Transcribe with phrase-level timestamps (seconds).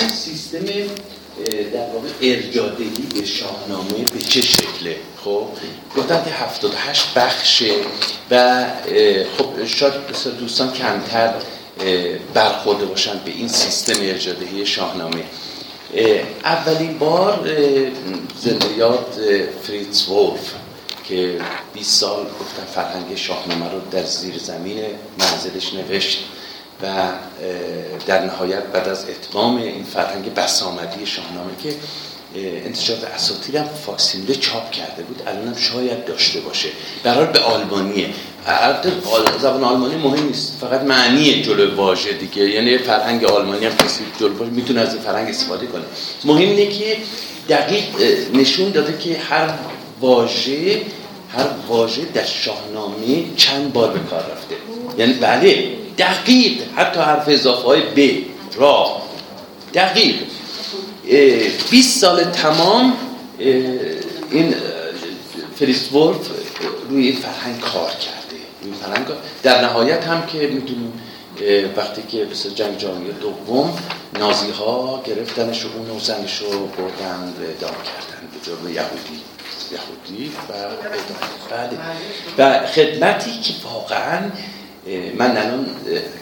[0.00, 0.64] این سیستم
[1.72, 2.08] در واقع
[3.14, 5.48] به شاهنامه به چه شکله؟ خب
[5.96, 7.74] گفتم که 78 بخشه
[8.30, 8.64] و
[9.38, 9.92] خب شاید
[10.38, 11.34] دوستان کمتر
[12.34, 15.24] برخورده باشن به این سیستم ارجادهی شاهنامه.
[16.44, 17.48] اولین بار
[18.38, 19.20] زندیات
[19.62, 20.52] فریتز وولف
[21.04, 21.40] که
[21.74, 24.84] 20 سال گفتن فرهنگ شاهنامه رو در زیر زمین
[25.18, 26.24] منزلش نوشت.
[26.82, 26.86] و
[28.06, 31.74] در نهایت بعد از اتمام این فرهنگ بسامدی شاهنامه که
[32.66, 36.68] انتشار اساطیر هم فاکسیمیله چاپ کرده بود الان شاید داشته باشه.
[37.02, 38.06] برای به آلمانیه.
[39.40, 40.58] زبان آلمانی مهم نیست.
[40.60, 42.42] فقط معنی جلو واژه دیگه.
[42.42, 45.82] یعنی فرهنگ آلمانی هم کسی جلو واژه می‌تونه از فرهنگ استفاده کنه.
[46.24, 46.96] مهم اینه که
[47.48, 47.84] دقیق
[48.34, 49.54] نشون داده که هر
[50.00, 50.80] واژه
[51.28, 54.54] هر واژه در شاهنامه چند بار به کار رفته.
[54.98, 58.24] یعنی بله دقیق حتی حرف اضافه های ب
[58.56, 59.02] را.
[59.74, 60.16] دقیق.
[61.70, 62.96] 20 سال تمام
[64.30, 64.54] این
[65.56, 65.88] فریس
[66.88, 68.42] روی این فرهنگ کار کرده.
[68.62, 69.06] روی فرهنگ
[69.42, 70.92] در نهایت هم که می‌دونیم
[71.76, 73.78] وقتی که مثل جنگ جهانی دوم
[74.18, 79.22] نازی ها گرفتنش و اون و زنش رو بردن و اعدام کردن به جرم یهودی.
[79.72, 80.52] یهودی و
[82.38, 82.62] بله.
[82.62, 84.30] و خدمتی که واقعا
[85.18, 85.66] من الان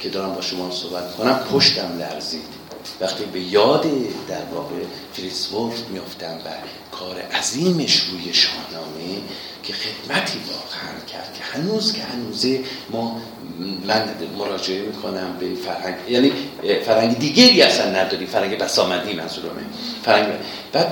[0.00, 2.60] که دارم با شما صحبت کنم پشتم لرزید.
[3.00, 3.86] وقتی به یاد
[4.28, 4.74] در واقع
[5.52, 6.50] ولف میافتم و
[6.96, 9.22] کار عظیمش روی شاهنامه
[9.62, 13.20] که خدمتی واقعا کرد که هنوز که هنوزه ما
[13.86, 14.04] من
[14.38, 16.32] مراجعه می‌کنم به فرهنگ یعنی
[16.86, 19.62] فرهنگ دیگری اصلا نداری فرهنگ بسامدی منظورمه
[20.04, 20.28] فرهنگ
[20.74, 20.84] و,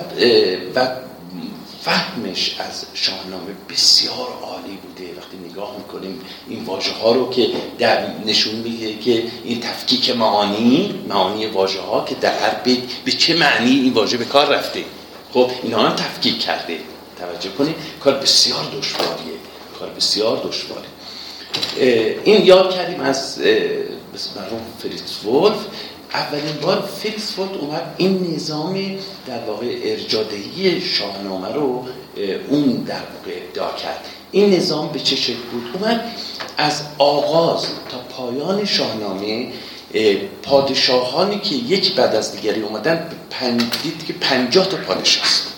[0.75, 0.87] و
[1.83, 5.21] فهمش از شاهنامه بسیار عالی بوده.
[5.21, 11.05] وقتی نگاه می‌کنیم این واژه ها رو که در نشون میده که این تفکیک معانی
[11.09, 14.85] معانی واژه ها که در هر بیت به چه معنی این واژه به کار رفته.
[15.33, 16.79] خب اینا هم تفکیک کرده.
[17.19, 19.35] توجه کنید کار بسیار دشواریه.
[19.79, 20.89] کار بسیار دشواره.
[22.25, 23.39] این یاد کردیم از
[24.37, 25.67] مرحوم فریتز ولف.
[26.15, 28.75] اولین بار فریتس ولف اومد این نظام
[29.27, 31.85] در واقع ارجادهی شاهنامه رو
[32.49, 34.05] اون در واقع ادعا کرد.
[34.31, 36.13] این نظام به چه شکل بود؟ اومد
[36.57, 39.53] از آغاز تا پایان شاهنامه
[40.43, 43.09] پادشاهانی که یک بعد از دیگری اومدن
[43.83, 45.53] دید که پنجاه تا پادشاه است.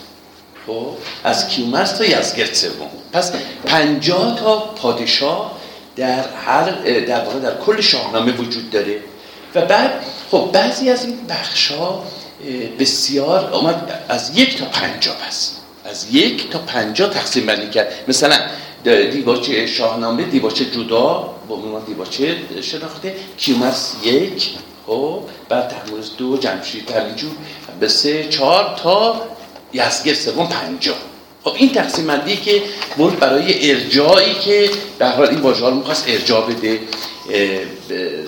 [0.67, 0.87] خب
[1.25, 2.89] از کیومرس تا یزگرد سوم.
[3.13, 3.33] پس
[3.65, 5.61] پنجاه تا پادشاه
[5.97, 9.01] در هر در واقع در کل شاهنامه وجود داره.
[9.55, 12.05] و بعد خب بعضی از این بخش ها
[12.79, 17.93] بسیار آمد از یک تا پنجاه هست از یک تا پنجاه تقسیم بندی کرد.
[18.09, 18.37] مثلا
[18.85, 24.51] دیباچه شاهنامه دیباچه جدا با عنوان دیباچه شناخته کیومرس یک
[24.87, 27.31] خب بعد تحمورس دو جمشید همینجور
[27.81, 29.21] به سه چهار تا
[29.73, 30.97] یزگر سوم پنجاه.
[31.45, 32.63] خب این تقسیم بندی که
[32.97, 36.81] بود برای ارجاعی که در حال این واژه رو ارجاع بده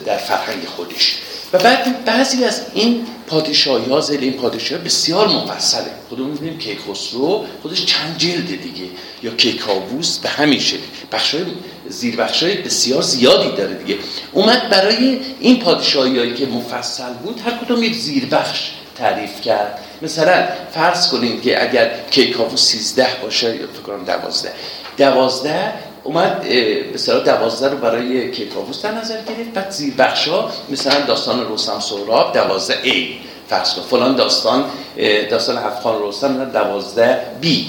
[0.06, 1.16] در فرهنگ خودش.
[1.52, 5.90] و بعد بعضی از این پادشاهی ها زل این پادشاهی بسیار مفصله.
[6.08, 8.90] خودمون می‌بینیم که خسرو خودش چند جلد دیگه
[9.22, 10.78] یا کیکاووس به همین شکل.
[11.12, 11.44] بخشای
[11.88, 13.98] زیر بخشای بسیار زیادی داره دیگه.
[14.32, 18.70] اومد برای این پادشاهی هایی که مفصل بود هر کدوم یک زیر بخش
[19.02, 19.78] تعریف کرد.
[20.02, 24.52] مثلا فرض کنید که اگر کیکاووس 13 باشه یا فکر کنم 12
[24.96, 25.72] 12
[26.04, 26.46] اومد
[26.96, 29.52] صلاح دوازده رو برای کیکاووس در نظر گرفت.
[29.54, 33.08] بعد زیر بخش ها مثلا داستان رستم سهراب دوازده ای
[33.48, 34.64] فرض کن فلان داستان
[35.30, 37.66] داستان افغان رستم دوازده بی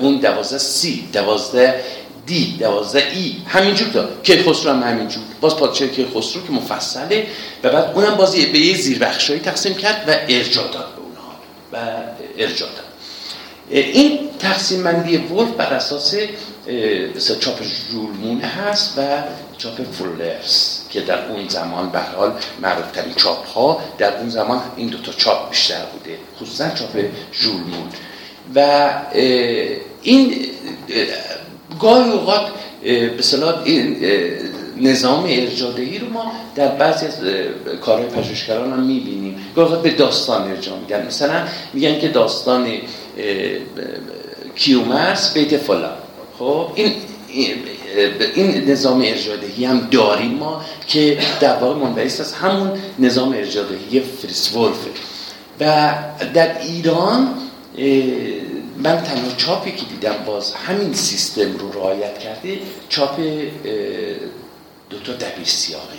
[0.00, 1.80] اون دوازده سی دوازده
[2.28, 7.26] دی دوازده ای همینجور داد که خسرو هم همینجور باز پادشاه که خسرو که مفصله
[7.64, 11.32] و بعد اونم بازی به یه زیر بخشایی تقسیم کرد و ارجاع داد به اونها.
[11.72, 11.76] و
[12.38, 12.84] ارجاع داد.
[13.70, 16.14] این تقسیم بندی ولف بر اساس
[17.40, 19.02] چاپ ژولمونه هست و
[19.58, 24.88] چاپ فولرز که در اون زمان به حال معروفترین چاپ ها در اون زمان این
[24.88, 26.18] دو تا چاپ بیشتر بوده.
[26.40, 27.88] خصوصا چاپ ژولمون
[28.54, 28.90] و
[30.02, 30.46] این
[31.80, 32.46] گاهی اوقات
[32.82, 33.22] به
[33.64, 33.96] این
[34.80, 37.14] نظام ارجادهی رو ما در بعضی از
[37.80, 39.36] کارهای پژوهشگران هم می‌بینیم.
[39.56, 41.06] گاهی به داستان ارجاع میگن.
[41.06, 41.42] مثلا
[41.72, 42.68] میگن که داستان
[44.56, 45.96] کیومرس بیت فلان.
[46.38, 46.92] خب این
[48.34, 54.56] این نظام ارجادهی هم داریم ما که در واقع منبعث از همون نظام ارجادهی فریس
[55.60, 55.94] و
[56.34, 57.34] در ایران
[58.82, 62.58] من تنها چاپی که دیدم باز همین سیستم رو رعایت کرده
[62.88, 63.20] چاپ
[64.90, 65.98] دو تا دبیر سیاقه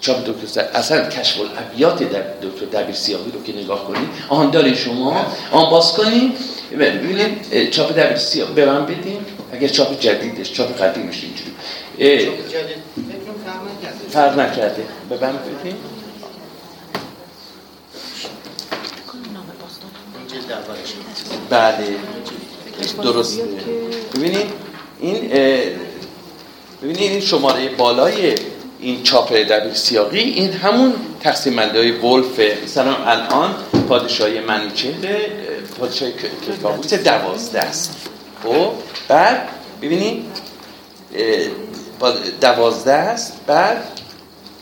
[0.00, 4.76] چاپ دکتر اصلا کشف الابیات در دکتر دبیر سیاهی رو که نگاه کنید آن داری
[4.76, 6.32] شما آن باز کنید.
[6.78, 9.18] ببینید چاپ دبیر سیاه به من بدین.
[9.52, 11.52] اگر چاپ جدیدش چاپ قدیمش اینجوری.
[14.10, 15.76] فرق نکرده به من بدین.
[21.50, 21.96] بله
[23.02, 23.42] درسته
[24.16, 24.46] ببینید
[25.00, 25.30] این
[26.82, 28.34] ببینید این شماره بالای
[28.80, 32.40] این چاپ دبیر سیاقی این همون تقسیم های ولف.
[32.64, 33.54] مثلا الان
[33.88, 34.94] پادشاهی منیچه
[35.80, 36.12] پادشاهی
[36.48, 38.08] کتابوس دوازده است.
[38.42, 38.70] خب
[39.08, 39.48] بعد
[39.82, 40.24] ببینید
[42.40, 43.84] دوازده است بعد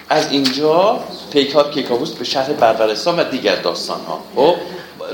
[0.08, 1.00] از اینجا
[1.32, 4.56] پیکار کیکاووس به شهر بربرستان و دیگر داستان ها خب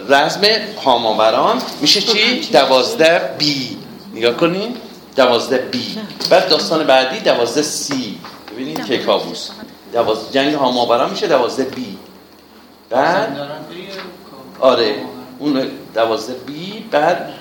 [0.09, 0.41] رزم
[0.85, 3.77] هاماوران میشه چی؟ دوازده بی.
[4.15, 4.77] نگاه کنین
[5.17, 5.99] دوازده بی.
[6.31, 8.19] بعد داستان بعدی دوازده سی.
[8.53, 9.51] ببینید که کابوس.
[9.93, 11.99] دوازده جنگ هاماوران میشه دوازده بی.
[12.91, 13.39] بعد
[14.61, 14.95] آره.
[15.39, 17.33] اون دوازده بی بعد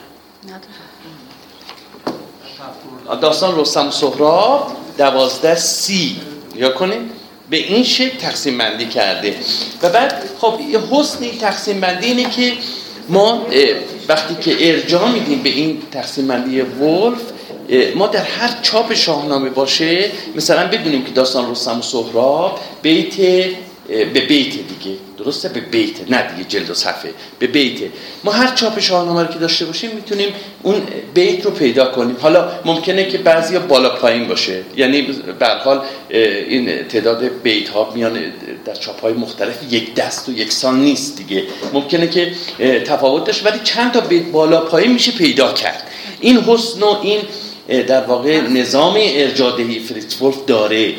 [3.21, 6.21] داستان رستم و سهراب دوازده سی.
[6.55, 7.11] یا کنید
[7.49, 9.35] به این شکل تقسیم بندی کرده.
[9.81, 10.59] و بعد خب
[10.91, 12.53] حسنی تقسیم بندی اینه که
[13.09, 13.47] ما
[14.07, 17.21] وقتی که ارجاع میدیم به این تقسیم بندی ولف
[17.95, 23.13] ما در هر چاپ شاهنامه باشه مثلا بدونیم که داستان رستم و سهراب بیت
[23.87, 24.97] به بیت دیگه.
[25.17, 26.11] درسته؟ به بیت.
[26.11, 27.13] نه دیگه جلد و صفحه.
[27.39, 27.79] به بیت.
[28.23, 30.29] ما هر چاپ شاهنامه رو که داشته باشیم می‌تونیم
[30.63, 30.81] اون
[31.13, 32.17] بیت رو پیدا کنیم.
[32.19, 34.61] حالا ممکنه که بعضی بالا پایین باشه.
[34.77, 35.01] یعنی
[35.39, 38.19] به حال این تعداد بیت ها میان
[38.65, 41.43] در چاپ های مختلف یک دست و یکسان نیست دیگه.
[41.73, 42.31] ممکنه که
[42.85, 45.87] تفاوت داشته ولی چند تا بیت بالا پایین میشه پیدا کرد.
[46.19, 47.19] این حسن و این
[47.87, 50.15] در واقع نظام ارجادهی فریتز
[50.47, 50.93] داره.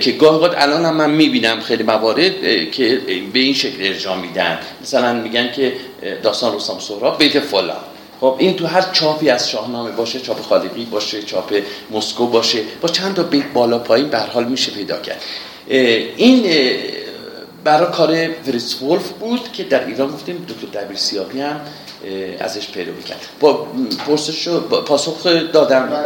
[0.00, 2.40] که گاه الان هم من می‌بینم خیلی موارد
[2.70, 3.00] که
[3.32, 4.58] به این شکل ارجاع میدن.
[4.82, 5.72] مثلا میگن که
[6.22, 7.76] داستان رستم سهراب بیت فلان.
[8.20, 12.88] خب این تو هر چاپی از شاهنامه باشه چاپ خالقی باشه چاپ مسکو باشه با
[12.88, 15.22] چند تا بیت بالا پایین به حال میشه پیدا کرد.
[16.16, 16.46] این
[17.64, 21.60] برای کار فریس ولف بود که در ایران گفتیم دکتر دبیر سیاقی هم
[22.40, 23.66] ازش پیروی کرد با
[24.06, 24.48] پرسش
[24.86, 25.86] پاسخ دادم.
[25.86, 25.96] بله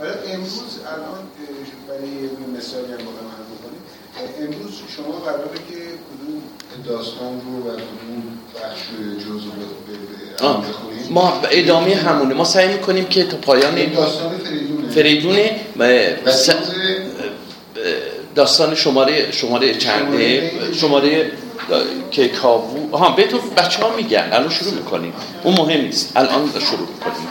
[0.00, 1.23] بله امروز الان
[2.74, 3.04] مثالی هم من
[3.54, 3.82] بکنیم.
[4.40, 6.42] امروز شما قراره که کدوم
[6.86, 8.80] داستان رو و کدوم بخش
[9.18, 9.64] جزء رو
[10.62, 12.34] بخونیم؟ ما ادامه همونه.
[12.34, 14.90] ما سعی می‌کنیم که تا پایان داستان فریدونه.
[14.90, 15.60] فریدونه
[18.34, 21.30] داستان شماره شماره چنده؟ شماره
[22.10, 24.28] که کابو ها بهتون بچه ها میگن.
[24.32, 25.12] الان شروع می‌کنیم.
[25.44, 27.28] اون مهم نیست الان شروع می‌کنیم.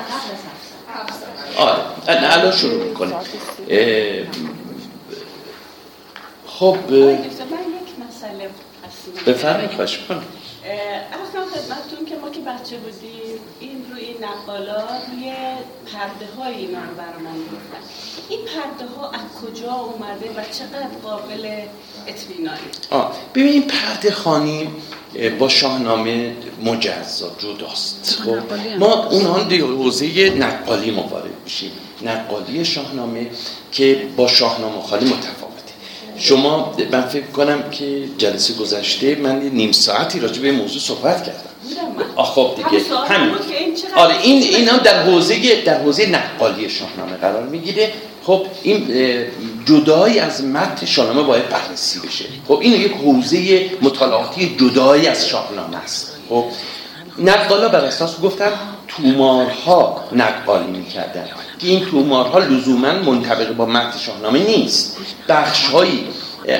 [1.57, 1.81] آره.
[2.07, 3.15] الان شروع می‌کنیم.
[6.59, 8.49] خب من یک مسئله
[9.27, 10.23] بفرمایید خواهش کنم
[11.23, 15.33] اصلا خدمتتون که ما که بچه بودیم این روی این نقالات روی
[15.93, 17.83] پرده های اینا رو برمان گفتن
[18.29, 21.49] این پرده ها از کجا اومده و چقدر قابل
[22.89, 24.69] آه ببینید پرده خانی
[25.39, 28.19] با شاهنامه مجزا جداست.
[28.25, 28.37] خب
[28.79, 31.71] ما اونها دیگه حوزه نقالی مبارد میشیم.
[32.01, 33.29] نقالی شاهنامه
[33.71, 35.52] که با شاهنامه خالی متفاوت.
[36.17, 41.49] شما من فکر کنم که جلسه گذشته من نیم ساعتی راجع به موضوع صحبت کردم.
[42.15, 42.83] آخ خب دیگه.
[43.07, 43.31] همین
[43.95, 47.93] آره این اینا در حوزه در حوزه نقالی شاهنامه قرار می‌گیره.
[48.25, 48.87] خب این
[49.65, 52.25] جدایی از متن شاهنامه باید بررسی بشه.
[52.47, 56.13] خب این یک حوزه مطالعاتی جدایی از شاهنامه است.
[56.29, 56.45] خب
[57.17, 58.51] نقالا بر اساس گفتم
[58.87, 61.25] تومارها نقالی می‌کردن.
[61.63, 64.97] که این تومارها لزوما منطبق با متن شاهنامه نیست.
[65.29, 66.07] بخشهایی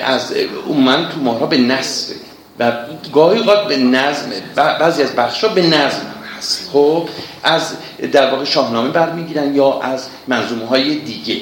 [0.04, 0.34] از
[0.68, 2.14] عموما تومارها به نصر
[2.60, 2.72] و
[3.14, 6.02] گاهی اوقات به نظم بعضی از بخشها به نظم
[6.38, 6.70] هست.
[6.74, 7.10] خب
[7.44, 7.74] از
[8.12, 11.42] در واقع شاهنامه برمیگیرن یا از منظومه های دیگه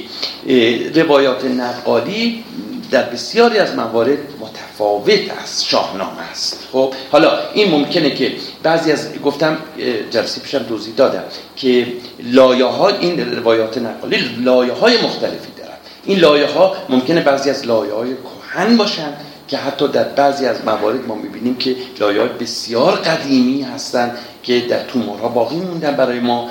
[1.04, 2.44] روایات نقالی
[2.92, 6.68] در بسیاری از موارد متفاوت از شاهنامه است.
[6.72, 8.32] خب حالا این ممکنه که
[8.64, 9.58] بعضی از گفتم
[10.12, 11.24] جلسه پیشم توضیح دادم
[11.56, 11.88] که
[12.24, 17.68] لایه ها این روایات نقالی لایه های مختلفی دارن این لایه ها ممکنه بعضی از
[17.68, 19.14] لایه های کهن باشن
[19.48, 24.84] که حتی در بعضی از موارد ما می‌بینیم که لایه بسیار قدیمی هستند که در
[24.84, 26.50] تومورها باقی موندن برای ما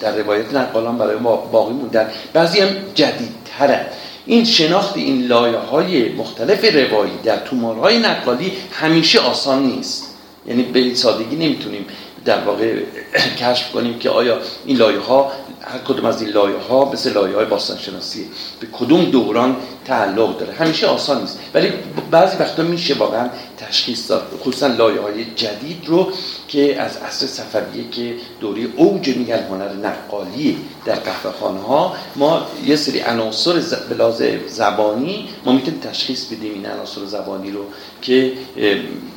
[0.00, 2.10] در روایت نقالان برای ما باقی موندن.
[2.32, 3.86] بعضی هم جدیدترن.
[4.26, 10.14] این شناخت این لایه های مختلف روایی در تومارهای نقالی همیشه آسان نیست.
[10.46, 11.86] یعنی به سادگی نمی‌تونیم
[12.24, 12.74] در واقع
[13.40, 15.32] کشف کنیم که آیا این لایه ها
[15.72, 18.26] هر کدوم از این لایه ها مثل لایه های باستان شناسی
[18.60, 20.52] به کدوم دوران تعلق داره.
[20.52, 21.38] همیشه آسان نیست.
[21.54, 21.72] ولی
[22.10, 24.22] بعضی وقتا میشه واقعا تشخیص داد.
[24.40, 26.12] خصوصا لایه های جدید رو
[26.48, 32.76] که از عصر صفویه که دوره اوج میگن هنر نقالی در قهوه ها ما یه
[32.76, 37.64] سری عناصر بلاز زبانی ما می‌تونیم تشخیص بدیم این عناصر زبانی رو
[38.02, 38.32] که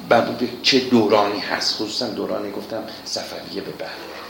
[0.09, 1.75] مربوط به چه دورانی هست.
[1.75, 4.24] خصوصا دورانی گفتم صفویه به بعد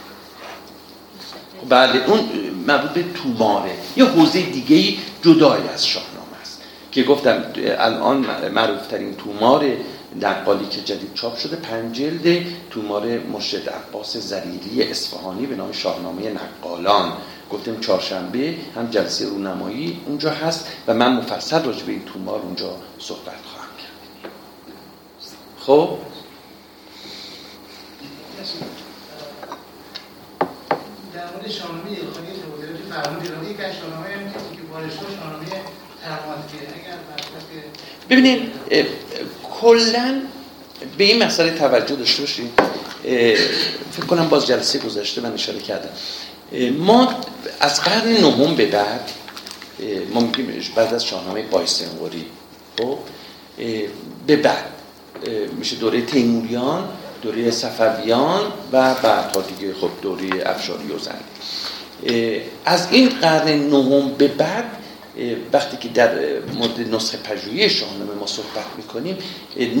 [1.68, 2.20] بله اون
[2.66, 3.72] مربوط به توماره.
[3.96, 7.44] یه حوزه دیگه جدای از شاهنامه است که گفتم
[7.78, 9.66] الان معروف ترین تومار
[10.20, 16.22] نقالی که جدید چاپ شده پنج جلد تومار مرشد عباس زریری اصفهانی به نام شاهنامه
[16.30, 17.12] نقالان.
[17.50, 22.76] گفتم چهارشنبه هم جلسه رونمایی اونجا هست و من مفصل راجع به این تومار اونجا
[22.98, 24.32] صحبت خواهم کرد.
[25.60, 25.88] خب؟
[31.52, 35.46] شاهنامه الخانی توضیحاتی فرمودید یک از شاهنامه هم که بارشگاه شاهنامه
[36.06, 36.96] اگر
[38.10, 38.52] ببینید
[39.60, 40.20] کلا
[40.98, 42.50] به این مسئله توجه داشته باشیم
[43.92, 45.88] فکر کنم باز جلسه گذشته من اشاره کردم.
[46.78, 47.14] ما
[47.60, 49.10] از قرن نهم به بعد
[50.14, 52.26] میگیم بعد از شاهنامه بایسنگوری
[52.78, 52.98] خب؟
[54.26, 54.64] به بعد
[55.58, 56.88] میشه دوره تیموریان
[57.22, 58.42] دوره صفویان
[58.72, 61.20] و بعدها دیگه خب دوره افشاری و زن
[62.64, 64.64] از این قرن نهم به بعد
[65.52, 66.10] وقتی که در
[66.54, 69.18] مورد نسخه پژوهی شاهنامه ما صحبت می‌کنیم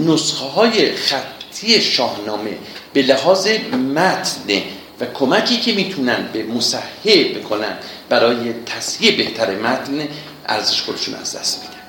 [0.06, 2.58] نسخه های خطی شاهنامه
[2.92, 3.48] به لحاظ
[3.94, 4.62] متن
[5.00, 7.76] و کمکی که می‌تونن به مصحح بکنن
[8.08, 10.08] برای تصحیح بهتر متن
[10.46, 11.82] ارزش خودشون از دست میدن.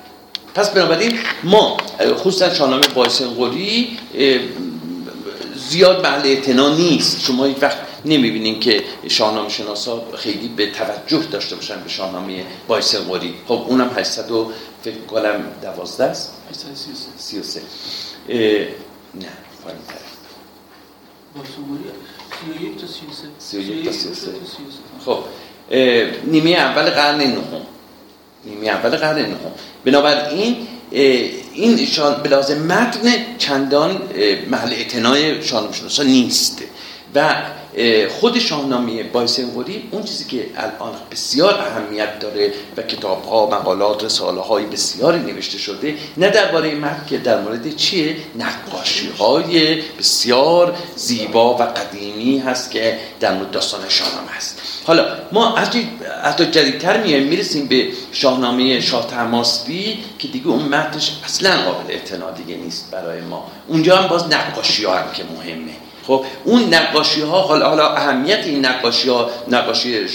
[0.54, 1.76] پس بنابراین ما
[2.14, 3.98] خصوصا شاهنامه بایسنگوری
[5.58, 7.20] زیاد محل اعتنا نیست.
[7.20, 13.34] شما هیچ وقت نمی‌بینین که شاهنامه شناسا خیلی به توجه داشته باشن به شاهنامه بایسنگوری
[13.48, 14.52] خب اونم 800 و
[14.84, 16.32] فکر کنم 12 است.
[16.50, 17.60] 833
[19.14, 19.28] نه
[19.64, 19.94] پایین تر
[22.80, 24.32] تا 33 تا 33
[25.04, 25.18] خب
[26.24, 27.66] نیمه اول قرن نهم.
[28.44, 29.52] نیمه اول قرن نهم.
[29.84, 30.66] بنابراین
[31.58, 34.00] این شان به لازم متن چندان
[34.50, 36.62] محل اعتنای شاهنامه شناسا نیست.
[37.14, 37.34] و
[38.20, 44.40] خود شاهنامه بایسنگوری اون چیزی که الان بسیار اهمیت داره و کتاب ها مقالات رساله
[44.40, 51.54] های بسیاری نوشته شده نه درباره متن که در مورد چیه؟ نقاشی های بسیار زیبا
[51.54, 54.60] و قدیمی هست که در مورد داستان شاهنامه هست.
[54.84, 55.56] حالا ما
[56.22, 62.26] حتی جدیدتر میایم می‌رسیم به شاهنامه شاه تماسبی که دیگه اون متنش اصلا قابل اعتنا
[62.46, 63.50] نیست برای ما.
[63.68, 65.87] اونجا هم باز نقاشی ها هم که مهمه.
[66.08, 70.08] خب اون نقاشی ها حالا حالا اهمیت این نقاشی ها نقاشی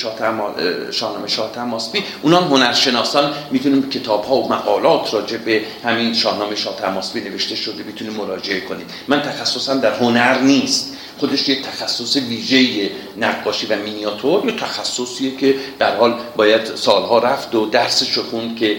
[0.92, 6.76] شاهنامه شاه تماسبی اونان هنرشناسان می‌تونیم کتاب ها و مقالات راجع به همین شاهنامه شاه
[6.76, 10.98] تماسبی نوشته شده می‌تونیم مراجعه کنید من تخصصم در هنر نیست.
[11.20, 17.56] خودش یه تخصص ویژه نقاشی و مینیاتور یه تخصصیه که در حال باید سالها رفت
[17.56, 18.78] و درسش خوند که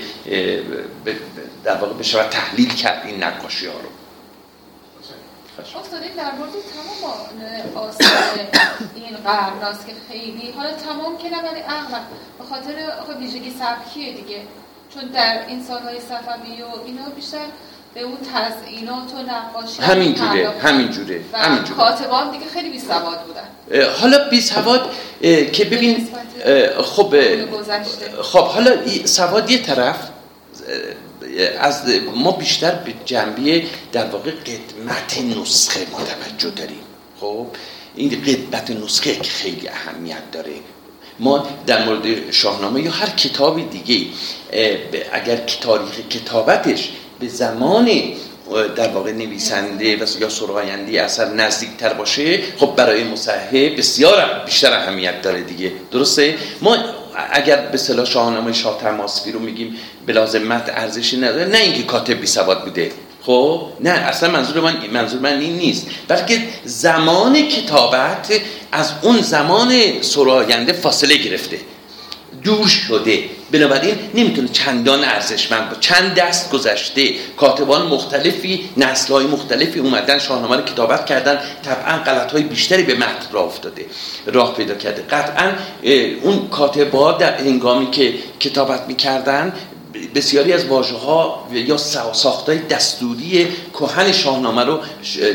[1.65, 4.04] در واقع بشه تحلیل کرد این نقاشی ها رو.
[5.59, 7.13] استادی در مورد تمام
[7.75, 8.39] آثار
[8.95, 12.03] این قرن که خیلی حالا تمام که نه ولی اغلب
[12.39, 12.75] به خاطر
[13.21, 14.43] ویژگی سبکیه دیگه.
[14.95, 17.47] چون در این سالهای صفوی و اینا بیشتر
[17.95, 21.79] به اون تزئینات و نقاشی همین جوره همین جوره همین جوره.
[21.79, 23.89] کاتبان دیگه خیلی بی سواد بودن.
[24.01, 24.91] حالا بی سواد
[25.53, 26.09] که ببین
[26.83, 27.15] خب
[28.23, 28.71] خب حالا
[29.05, 30.11] سواد یه طرف
[31.61, 31.83] از
[32.15, 33.63] ما بیشتر به جنبه
[33.93, 36.81] در واقع قدمت نسخه ما توجه داریم.
[37.21, 37.47] خب
[37.95, 40.53] این قدمت نسخه که خیلی اهمیت داره.
[41.19, 44.07] ما در مورد شاهنامه یا هر کتاب دیگه
[45.13, 46.91] اگر تاریخ کتابتش
[47.21, 47.91] به زمان
[48.77, 55.23] در واقع نویسنده و یا سراینده اثر نزدیکتر باشه خب برای مصحح بسیار بیشتر اهمیت
[55.23, 55.73] داره دیگه.
[55.91, 56.77] درسته؟ ما
[57.33, 60.13] اگر به صلاح شاهنامه شاه تماسبی رو میگیم به
[60.69, 61.45] ارزشی نداره.
[61.45, 62.93] نه اینکه کاتب بی سواد بوده.
[63.23, 65.87] خب؟ نه اصلا منظور من منظور من این نیست.
[66.09, 68.41] بلکه زمان کتابت
[68.73, 71.61] از اون زمان سراینده فاصله گرفته.
[72.43, 73.25] دور شده.
[73.55, 80.63] بنابراین نمی‌تونه چندان ارزشمند با چند دست گذشته کاتبان مختلفی نسلهای مختلفی اومدن شاهنامه رو
[80.63, 83.87] کتابت کردن طبعا غلط های بیشتری به متن راه افتاده
[84.27, 85.03] راه پیدا کرده.
[85.03, 85.53] قطعا
[86.23, 89.53] اون کاتبا در هنگامی که کتابت می‌کردن
[90.15, 91.77] بسیاری از واژه ها یا
[92.13, 94.81] ساخت های دستوری کهن شاهنامه رو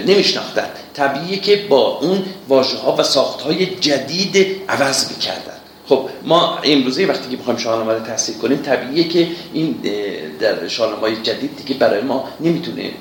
[0.07, 0.67] نمیشناختن.
[0.93, 5.58] طبیعیه که با اون واژه ها و ساخت های جدید عوض می‌کردن.
[5.89, 9.75] خب ما امروزه وقتی که می‌خوایم شاهنامه رو تحصیل کنیم طبیعیه که این
[10.39, 12.91] در شاهنامه های جدید دیگه برای ما نمی‌تونه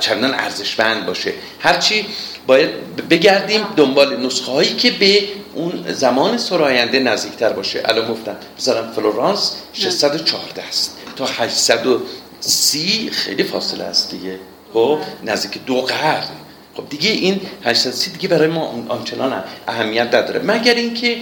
[0.00, 1.32] چندان ارزشمند باشه.
[1.60, 2.06] هرچی
[2.46, 2.70] باید
[3.10, 5.22] بگردیم دنبال نسخه هایی که به
[5.54, 7.82] اون زمان سراینده نزدیکتر باشه.
[7.84, 10.96] الان گفتم مثلا فلورانس 614 است.
[11.16, 14.38] تا 830 خیلی فاصله است دیگه.
[14.74, 16.28] خب نزدیک دو قرن.
[16.76, 20.40] خب دیگه این 830 دیگه برای ما آنچنان اهمیت نداره.
[20.44, 21.18] مگر اینکه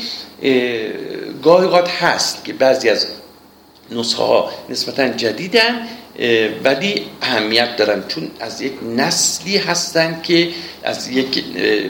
[1.43, 3.07] گاهی هست که بعضی از
[3.91, 5.89] نسخه ها نسبتا جدیدن
[6.65, 8.05] ولی اهمیت دارن.
[8.09, 10.49] چون از یک نسلی هستن که
[10.83, 11.45] از یک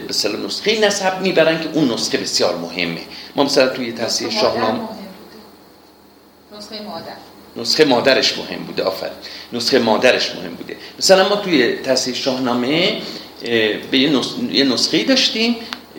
[0.09, 3.01] مثلا نسخه نسب می‌برن که اون نسخه بسیار مهمه.
[3.37, 4.81] ما مثلا توی تصحیح شاهنامه
[6.59, 7.13] نسخه مادر.
[7.57, 9.11] نسخه مادرش مهم بوده آفر
[9.53, 10.77] نسخه مادرش مهم بوده.
[10.99, 13.03] مثلا ما توی تصحیح شاهنامه
[13.91, 13.99] به
[14.53, 15.57] یه نسخه داشتیم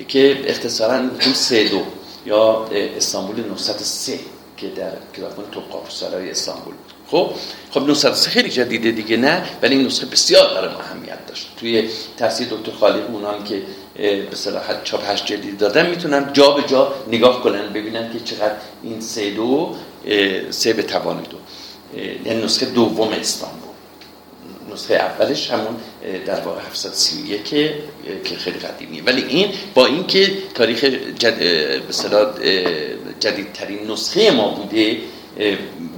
[0.08, 1.82] که اختصارا سه دو
[2.26, 2.66] یا
[2.98, 4.20] استانبول 903
[4.58, 6.74] که در کتابخانه توقاف سرای استانبول
[7.08, 7.32] خب؟
[7.72, 11.48] خب 903 خیلی جدیده دیگه نه؟ ولی این نسخه بسیار برای اهمیت داشت.
[11.58, 13.62] توی تفسیر دکتر خالق مونان که
[13.96, 18.56] به صلاح چاپ هشت جدید دادن می‌تونن جا به جا نگاه کنن ببینن که چقدر
[18.84, 19.76] این سه دو
[20.50, 21.38] سه به توان دو.
[22.26, 23.61] یعنی نسخه دوم استانبول.
[24.74, 25.76] نسخه اولش همون
[26.26, 27.74] در واقع 731 که
[28.24, 29.04] که خیلی قدیمیه.
[29.04, 30.84] ولی این با اینکه تاریخ
[31.20, 31.38] جد
[31.88, 31.94] به
[33.20, 34.98] جدیدترین نسخه ما بوده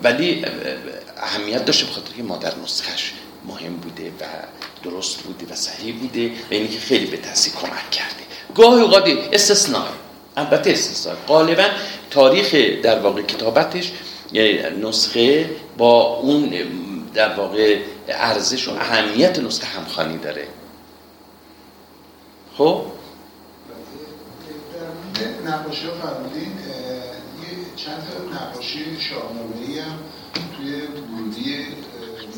[0.04, 0.46] ولی
[1.18, 3.14] اهمیت داشته بخاطر که مادر نسخهش
[3.48, 4.26] مهم بوده و
[4.84, 8.24] درست بوده و صحیح بوده و اینکه خیلی به تحصیل کمک کرده.
[8.56, 9.88] گاهی اوقات استثناء
[10.38, 11.66] البته استثناء غالبا
[12.12, 13.92] تاریخ در واقع کتابتش
[14.82, 16.54] نسخه با اون
[17.14, 20.48] در واقع ارزش و اهمیت نسخه همخانی داره.
[22.58, 22.86] خب؟
[25.46, 30.00] نقاشی ها فرمودین یه چند تا نقاشی شاهنامه‌ای هم
[30.58, 31.68] توی ورودی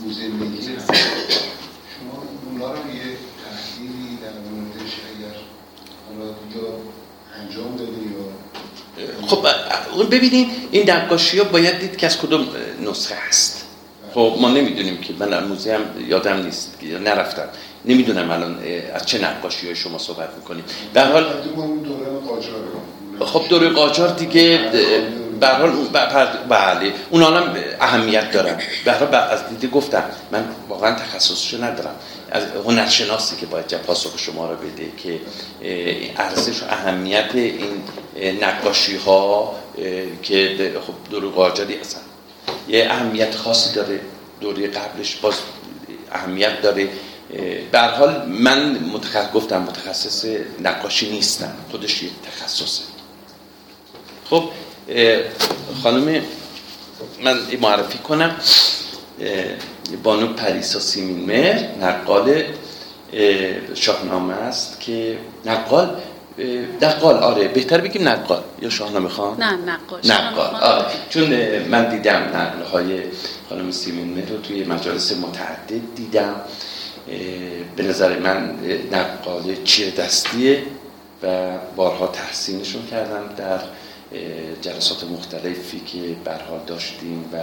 [0.03, 5.36] موزه ملی شما اونا رو یه تحلیلی در موردش اگر
[6.08, 6.79] حالا یا
[7.42, 12.48] انجام دادی یا خب ببینید این نقاشی ها باید دید که از کدوم
[12.81, 13.54] نسخه هست.
[14.16, 17.50] خب ما نمی‌دونیم که من موزه هم یادم نیست یا نرفتم.
[17.86, 18.60] نمی‌دونم الان
[18.94, 20.64] از چه نقاشی های شما صحبت می‌کنیم.
[20.94, 21.25] در حال
[23.20, 24.60] خب دوره قاجار دیگه
[25.40, 25.72] به حال
[26.50, 26.94] بله.
[27.10, 28.58] اون هم اهمیت دارم.
[28.86, 31.96] به حال از دیده گفتم من واقعا تخصصشو ندارم.
[32.32, 35.20] از هنرشناسی که باید پاسخ شما رو بده که
[36.18, 37.84] ارزش و اهمیت این
[38.42, 39.56] نقاشی ها
[40.24, 42.01] که خب دوره قاجاری هستن
[42.68, 44.00] یه اهمیت خاصی داره
[44.42, 45.34] دوره قبلش باز
[46.12, 46.90] اهمیت داره.
[47.72, 50.25] به حال من متخصص گفتم متخصص
[50.64, 52.84] نقاشی نیستم خودش یک تخصصه.
[54.29, 54.44] خب
[55.84, 56.22] خانم
[57.24, 58.36] من معرفی کنم.
[60.03, 62.44] بانو پریسا سیمین مهر نقال
[63.75, 66.01] شاهنامه است که نقال
[66.81, 68.44] نقال آره بهتر بگیم نقال.
[68.66, 70.86] یا شاهنامه خان؟ نه نقال آره.
[71.10, 71.24] چون
[71.60, 73.00] من دیدم نقل های
[73.50, 76.36] خانم سیمین رو توی مجالس متعدد دیدم.
[77.75, 78.56] به نظر من
[78.92, 80.64] نقال چیه دستیه
[81.24, 83.60] و بارها تحسینشون کردم در
[84.62, 87.38] جلسات مختلفی که برحال داشتیم و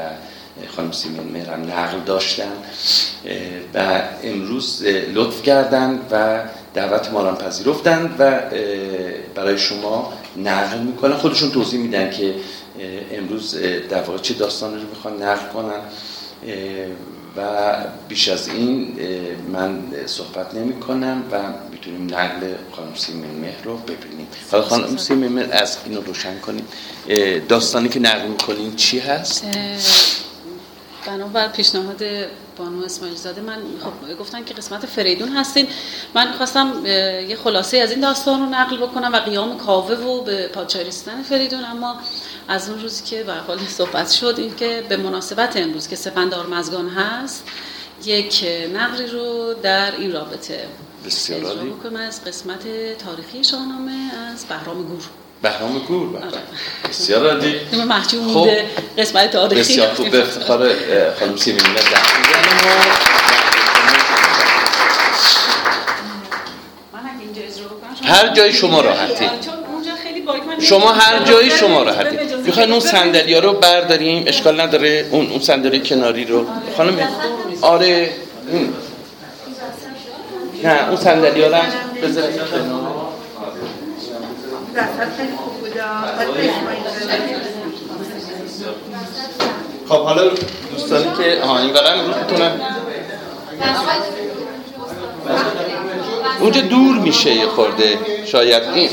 [0.76, 2.52] خانم سیمین مهرم نقل داشتن.
[3.74, 6.40] و امروز لطف کردن و
[6.74, 8.40] دعوت ما را پذیرفتن و
[9.34, 11.16] برای شما نقل می‌کنن.
[11.16, 12.34] خودشون توضیح میدن که
[13.12, 13.54] امروز
[13.90, 15.80] در واقع چه داستانی رو می‌خوان نقل کنن.
[17.36, 17.42] و
[18.08, 18.98] بیش از این
[19.52, 21.38] من صحبت نمی کنم و
[21.70, 24.26] می‌تونیم نقل خانم سیمین مهر رو ببینیم.
[24.50, 25.32] حالا خانم سیمین.
[25.32, 26.66] مهر از این رو روشن کنیم.
[27.48, 29.44] داستانی که نقل می‌کنیم چی هست؟
[31.06, 32.02] بنابر پیشنهاد
[32.56, 35.66] بانو اسماعیل زاده من خب گفتن که قسمت فریدون هستین
[36.14, 40.48] من خواستم یه خلاصه از این داستان رو نقل بکنم و قیام کاوه و به
[40.48, 40.90] پادشاهی
[41.28, 41.64] فریدون.
[41.64, 41.96] اما
[42.48, 46.46] از اون روزی که به حال صحبت شد این که به مناسبت امروز که سپندار
[46.46, 47.44] مزگان هست
[48.04, 50.66] یک نقلی رو در این رابطه
[51.06, 51.70] بسیار عالی.
[51.70, 52.62] بکنم از قسمت
[52.98, 55.02] تاریخی شاهنامه از بهرام گور.
[55.42, 56.26] بهرام گور بله.
[56.26, 56.38] آره.
[56.90, 57.60] بسیار عالی.
[57.88, 58.48] محجوم خب
[58.98, 60.10] قسمت تاریخی بسیار خوب.
[60.10, 60.70] به افتخار
[61.20, 61.62] خانم سیمین
[68.04, 69.24] هر جای شما راحتی.
[70.60, 72.16] شما هر جایی شما راحتی.
[72.46, 75.06] می‌خواین اون صندلی رو برداریم اشکال نداره.
[75.10, 76.46] اون اون صندلی کناری رو.
[76.76, 77.08] خانم
[77.60, 78.10] آره.
[80.64, 83.01] نه اون صندلی ها رو
[89.88, 90.22] خب حالا
[90.70, 92.60] دوستانی که آها این برای رو می‌تونن
[96.40, 98.90] اونجا دور میشه یه خورده شاید این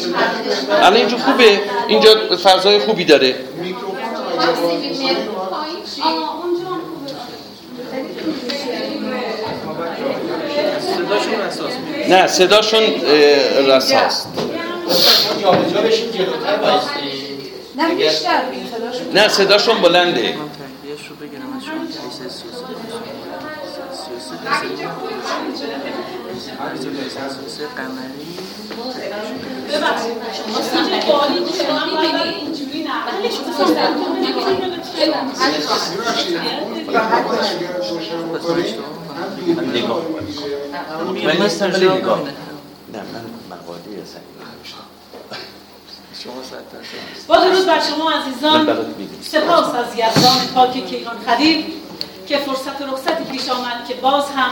[0.82, 1.62] الان اینجا خوبه.
[1.88, 2.10] اینجا
[2.44, 3.36] فضای خوبی داره.
[12.10, 12.84] نه صداشون
[13.68, 14.39] رساست.
[17.76, 18.42] نه بیشتر
[19.14, 20.36] نه صداشون بلنده.
[39.74, 40.02] نگاه.
[41.26, 41.72] من نیستم
[46.28, 46.44] مقاله
[47.28, 48.86] با درود بر شما عزیزان.
[49.22, 51.66] سپاس از یزدان پاک کیهان خدیر
[52.28, 54.52] که فرصت و رخصتی پیش آمد که باز هم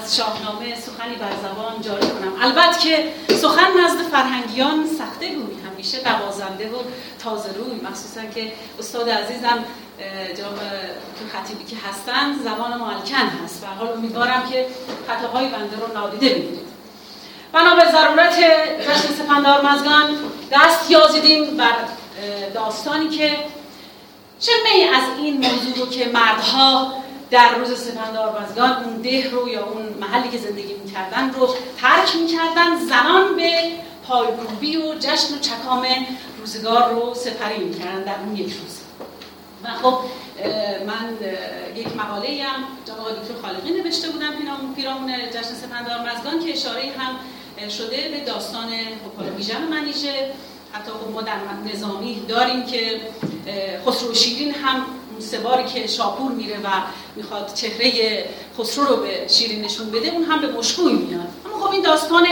[0.00, 2.32] از شاهنامه سخنی بر زبان جاری کنم.
[2.42, 6.76] البته که سخن نزد فرهنگیان سخته گویی همیشه دوازنده و
[7.18, 7.80] تازه روی.
[7.90, 9.64] مخصوصا که استاد عزیزم
[10.36, 10.58] جناب
[11.18, 13.62] تو خطیبی که هستن زبان مالکن هست.
[13.62, 14.66] و حال امیدوارم که
[15.08, 16.65] خطاهای بنده رو نادیده بگیرید
[17.56, 18.38] بنا به ضرورت
[18.80, 20.16] جشن سپندار مزگان
[20.52, 21.74] دست یازیدیم بر
[22.54, 23.36] داستانی که
[24.40, 24.52] چه
[24.94, 26.92] از این موضوع رو که مردها
[27.30, 32.16] در روز سپندار مزگان اون ده رو یا اون محلی که زندگی می‌کردن رو ترک
[32.16, 33.52] می‌کردن زنان به
[34.08, 35.86] پایکوبی و جشن و چکام
[36.38, 38.80] روزگار رو سپری می‌کردن در اون یک روز.
[39.64, 39.98] و خب
[40.86, 41.18] من
[41.76, 44.32] یک مقاله هم جناب دکتر خالقی نوشته بودم
[44.76, 47.16] پیرامون جشن سپندار مزگان که اشاره هم
[47.70, 48.68] شده به داستان
[49.36, 50.30] ویژن منیژه.
[50.72, 51.36] حتی خب ما در
[51.74, 53.00] نظامی داریم که
[53.86, 54.86] خسرو شیرین هم
[55.18, 56.68] سه باری که شاپور میره و
[57.16, 58.24] می‌خواد چهره
[58.58, 61.28] خسرو رو به شیرین نشون بده اون هم به مشکوی میاد.
[61.46, 62.26] اما خب این داستان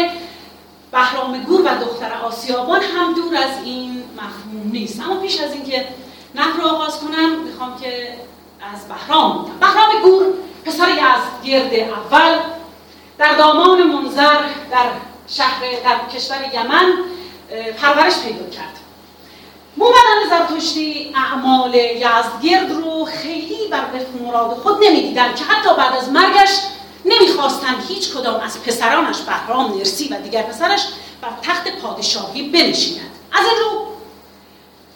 [0.92, 5.00] بهرام گور و دختر آسیابان هم دور از این مفهوم نیست.
[5.00, 5.86] اما پیش از اینکه
[6.34, 8.14] نهر رو آغاز کنم می‌خوام که
[8.72, 10.34] از بهرام بهرام گور
[10.64, 10.86] پسر
[11.44, 12.38] گرد اول
[13.18, 14.90] در دامان منظر در
[15.36, 16.92] شهر در کشور یمن
[17.80, 18.78] پرورش پیدا کرد.
[19.76, 26.08] مومدن زرتشتی اعمال یزدگرد رو خیلی بر وفق مراد خود نمی‌دیدن که حتی بعد از
[26.08, 26.50] مرگش
[27.04, 30.86] نمی‌خواستند هیچ کدام از پسرانش بهرام نرسی و دیگر پسرش
[31.20, 33.86] بر تخت پادشاهی بنشینند از این رو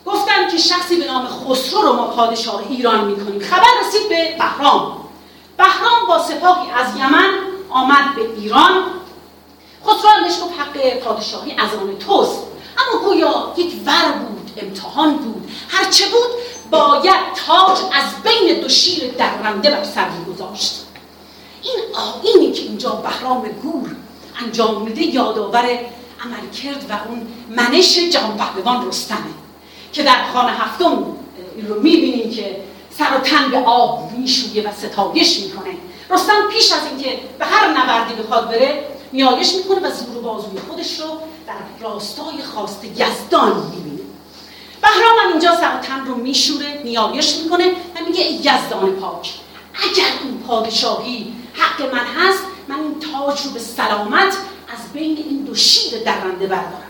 [0.06, 3.40] گفتند که شخصی به نام خسرو رو ما پادشاه ایران می‌کنیم.
[3.40, 4.96] خبر رسید به بهرام.
[5.56, 7.30] بهرام با سپاهی از یمن
[7.70, 8.84] آمد به ایران.
[9.88, 12.42] خسرو هم گفت حق پادشاهی از آن توست.
[12.78, 15.50] اما گویا یک ور بود امتحان بود.
[15.68, 16.30] هرچه بود
[16.70, 20.84] باید تاج از بین دو شیر درنده بر سر گذاشت
[21.62, 23.96] این آینی که اینجا بهرام گور
[24.44, 25.64] انجام میده یادآور
[26.24, 29.18] عمل کرد و اون منش جهان پهلوان رستمه
[29.92, 31.04] که در خانه هفتم
[31.56, 32.60] این رو می‌بینیم که
[32.98, 35.74] سر و تن به آب میشویه و ستایش می‌کنه.
[36.10, 41.00] رستم پیش از اینکه به هر نبردی بخواد بره نیایش می‌کنه و زور بازوی خودش
[41.00, 41.06] رو
[41.46, 44.02] در راستای خواست یزدان می‌بینه.
[44.82, 49.34] بهرام هم اینجا سر رو میشوره نیایش می‌کنه و میگه یزدان پاک
[49.74, 54.36] اگر این پادشاهی حق من هست من این تاج رو به سلامت
[54.68, 56.82] از بین این دو شیر درنده بردارم.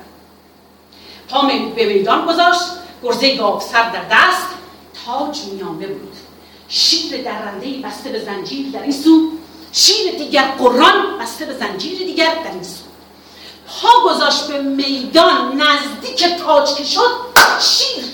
[1.28, 2.60] پا به میدان گذاشت
[3.02, 4.46] گرزه گاو سر در دست
[5.06, 6.16] تاج میانه بود.
[6.68, 9.30] شیر درنده بسته به زنجیر در این سو
[9.72, 12.88] شیر دیگر قرآن بسته به زنجیر دیگر در این سو
[13.68, 17.10] پا گذاشت به میدان نزدیک تاج که شد
[17.60, 18.04] شیر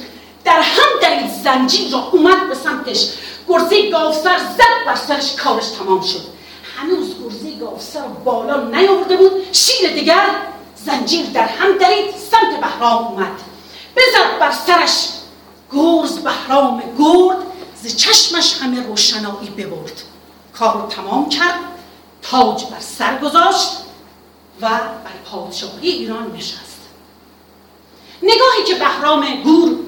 [0.44, 3.08] در هم در زنجیر را اومد به سمتش.
[3.48, 6.22] گرزه گاوسر زد بر سرش کارش تمام شد.
[6.76, 10.26] هنوز گرزه گاوسر بالا نیاورده بود شیر دیگر
[10.86, 13.40] زنجیر در هم درید سمت بهرام اومد.
[13.96, 15.08] بزد بر سرش
[15.72, 17.36] گرز بهرام گرد
[17.82, 20.02] ز چشمش همه روشنایی ببرد.
[20.58, 21.58] کار رو تمام کرد
[22.22, 23.68] تاج بر سر گذاشت
[24.60, 26.80] و بر پادشاهی ایران نشست.
[28.22, 29.78] نگاهی که بهرام گور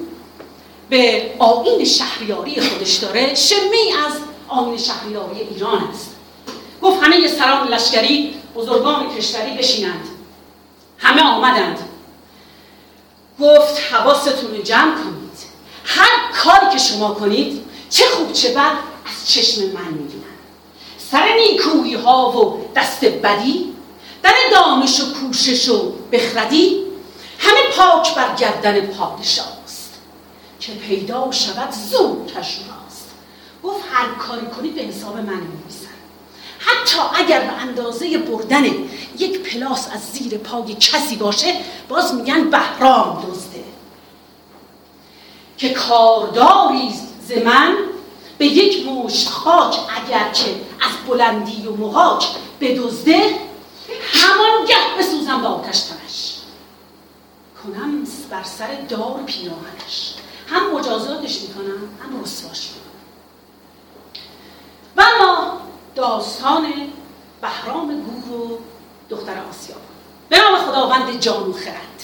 [0.89, 4.13] به آین شهریاری خودش داره شمی از
[4.47, 6.15] آین شهریاری ایران است.
[6.81, 10.07] گفت همه سران لشکری بزرگان کشوری بشینند.
[10.97, 11.79] همه آمدند.
[13.39, 15.27] گفت حواستون جمع کنید.
[15.85, 18.71] هر کاری که شما کنید چه خوب چه بد
[19.05, 20.06] از چشم من
[21.11, 23.73] سر نیکویی ها و دست بدی
[24.23, 26.83] در دانش و کوشش و بخردی
[27.39, 29.93] همه پاک بر گردن پادشاست
[30.59, 33.09] که پیدا شود زود راست
[33.63, 35.87] گفت هر کاری کنید به حساب من میمیسن
[36.59, 38.63] حتی اگر به اندازه بردن
[39.17, 41.53] یک پلاس از زیر پای کسی باشه
[41.89, 43.63] باز میگن بهرام دزده.
[45.57, 46.93] که کارداری
[47.27, 47.77] ز من
[48.37, 50.49] به یک مشت خاک اگر که
[50.81, 52.27] از بلندی و مهاج
[52.61, 53.35] بدزده
[54.13, 56.33] همانگه بسوزم با آتش تنش
[57.63, 60.13] کنم بر سر دار پیراهنش.
[60.47, 62.87] هم مجازاتش می‌کنم هم رسواش می‌کنم.
[64.97, 65.57] و اما
[65.95, 66.73] داستان
[67.41, 68.59] بهرام گور و
[69.09, 69.75] دختر آسیا.
[70.29, 72.03] به نام خداوند جان و خرد.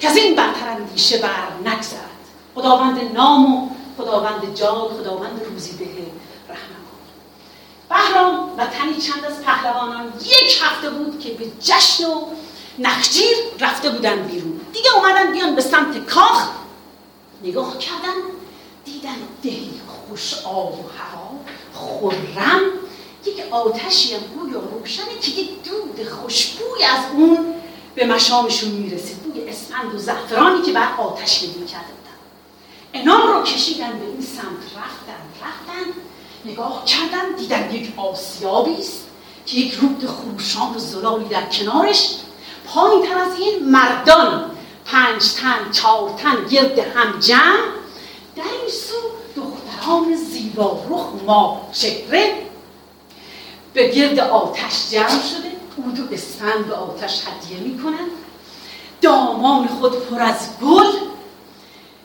[0.00, 2.10] که از این برتر اندیشه بر نگذرد.
[2.54, 5.84] خداوند نام و خداوند جان خداوند روزی ده
[6.48, 6.82] رحمان
[7.88, 12.24] بهرام و تنی چند از پهلوانان یک هفته بود که به جشن و
[12.78, 14.60] نخجیر رفته بودن بیرون.
[14.72, 16.48] دیگه اومدن بیان به سمت کاخ
[17.42, 18.14] نگاه کردن
[18.84, 21.30] دیدن دهی خوش آب و هوا
[21.74, 22.60] خورم
[23.26, 27.54] یک آتشی هم گویا روشنه که یک دود خوشبوی از اون
[27.94, 31.66] به مشامشون می‌رسید بوی اسفند و زعفرانی که بر آتش نمی
[32.94, 35.92] انام رو کشیدن به این سمت رفتن رفتن
[36.44, 39.06] نگاه کردن دیدن یک آسیابی است
[39.46, 42.10] که یک رود خروشان و زلالی در کنارش.
[42.66, 44.50] پایین تر از این مردان
[44.84, 47.68] پنج تن چهار تن گرد هم جمع.
[48.36, 48.96] در این سو
[49.36, 52.46] دختران زیبا رخ ما چهره.
[53.74, 55.52] به گرد آتش جمع شده.
[55.76, 58.08] اود و اسفند به آتش هدیه می‌کنن.
[59.00, 60.86] دامان خود پر از گل.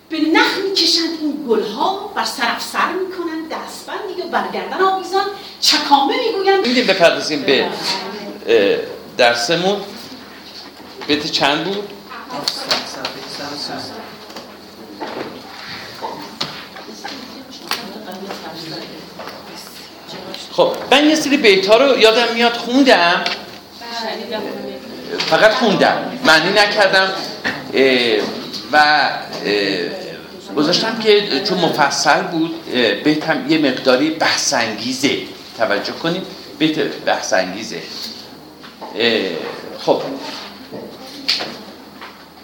[0.09, 1.09] به نخ می‌کشند.
[1.21, 5.25] این گلها بر سر سر می‌کنن دستبند یا برگردن آویزان
[5.61, 6.67] چکامه می‌گویند.
[6.67, 7.69] میدیم بپردازیم به
[9.17, 9.81] درسمون.
[11.07, 11.89] بیت چند بود؟
[20.51, 23.23] خب من یه سری بیت ها رو یادم میاد خوندم.
[25.17, 26.19] فقط خوندم.
[26.25, 27.09] معنی نکردم
[28.71, 29.09] و
[30.55, 32.71] گذاشتم که چون مفصل بود
[33.03, 35.17] بیتم یه مقداری بحثنگیزه
[35.57, 36.21] توجه کنیم.
[36.59, 37.81] بیت بحثنگیزه
[39.79, 40.01] خب.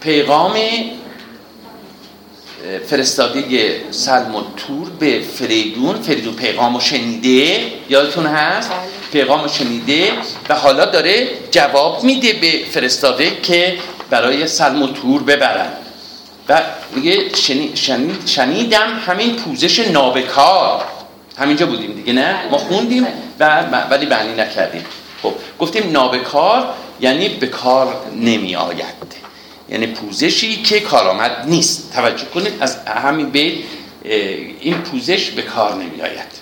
[0.01, 0.57] پیغام
[2.87, 6.01] فرستاده سلم و تور به فریدون.
[6.01, 8.79] فریدون پیغام شنیده؟ یادتون هست؟ بله.
[9.13, 10.11] پیغام شنیده
[10.49, 13.77] و حالا داره جواب میده به فرستاده که
[14.09, 15.71] برای سلم و تور ببرن.
[16.49, 16.61] و
[16.95, 17.35] میگه
[17.75, 20.83] شنید شنیدم همین پوزش نابکار.
[21.37, 23.07] همینجا بودیم دیگه نه؟ ما خوندیم
[23.39, 24.85] و ولی معنی نکردیم.
[25.23, 29.23] خب گفتیم نابکار یعنی به کار نمی آید
[29.69, 31.93] یعنی پوزشی که کارآمد نیست.
[31.93, 33.53] توجه کنید از همین بیت
[34.59, 36.33] این پوزش به کار نمی آید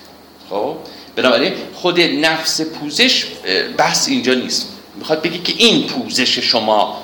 [0.50, 0.76] خب؟
[1.16, 3.26] بنابراین خود نفس پوزش
[3.76, 4.68] بحث اینجا نیست.
[4.96, 7.02] می‌خواد بگی که این پوزش شما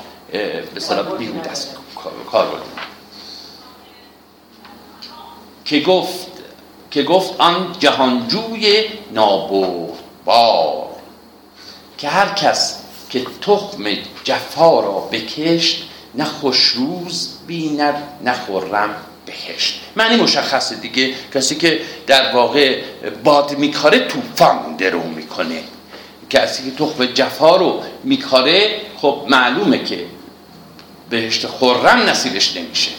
[0.75, 1.77] به صلاح بیهود است.
[2.31, 2.61] کار بود
[5.65, 6.27] که گفت
[6.91, 10.89] که گفت آن جهانجوی نابردبار
[11.99, 12.79] که هر کس
[13.11, 13.85] که تخم
[14.25, 18.97] جفا را بکشت نه خوشروز بیند نه خرم
[19.29, 19.81] بهشت.
[19.97, 21.15] معنی مشخصه دیگه.
[21.35, 22.83] کسی که در واقع
[23.25, 25.63] باد میکاره طوفان درو می‌کنه.
[26.31, 30.05] کسی که تخم جفا رو میکاره خب معلومه که
[31.11, 32.91] بهشت خرم نصیبش نمیشه.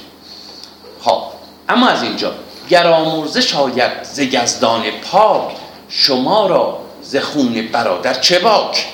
[1.01, 1.21] خب
[1.69, 2.33] اما از اینجا
[2.69, 5.55] گر آمرزه شاید ز گزدان پاک
[5.89, 8.85] شما را ز خون برادر چه باک؟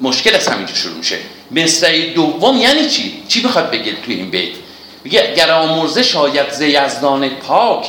[0.00, 1.18] مشکل از همینجا شروع میشه.
[1.50, 4.52] مصرع دوم یعنی چی؟ چی بخواد بگه توی این بیت؟
[5.08, 6.62] میگه گر آمرزه شاید ز
[7.46, 7.86] پاک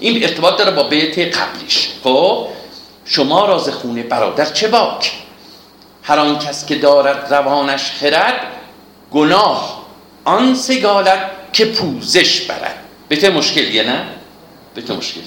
[0.00, 1.88] این ارتباط داره با بیت قبلیش.
[2.04, 2.46] خب؟
[3.04, 5.12] شما راز خونه برادر چه باک؟
[6.02, 8.40] هر آن کس که دارد روانش خرد
[9.10, 9.82] گناه
[10.24, 12.74] آن سگالت که پوزش برد.
[13.08, 14.04] بیت مشکلیه نه؟
[14.74, 15.24] بیت مشکلیه.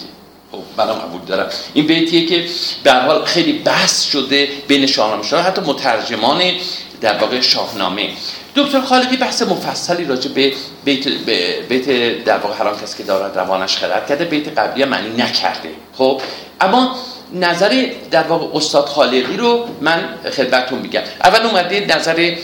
[0.51, 1.49] خب منم قبول دارم.
[1.73, 2.45] این بیتیه که
[2.83, 6.41] به حال خیلی بحث شده بین شاهنامه حتی مترجمان
[7.05, 8.09] در واقع شاهنامه.
[8.55, 10.53] دکتر خالقی بحث مفصلی راجع به
[10.85, 11.07] بیت,
[11.69, 11.89] بیت
[12.23, 15.69] در واقع هر کسی که دارد روانش خرد کرده بیت قبلی معنی نکرده.
[15.97, 16.21] خب
[16.61, 16.95] اما
[17.33, 21.01] نظر در واقع استاد خالقی رو من خدمتتون میگم.
[21.23, 22.35] اول اومده نظر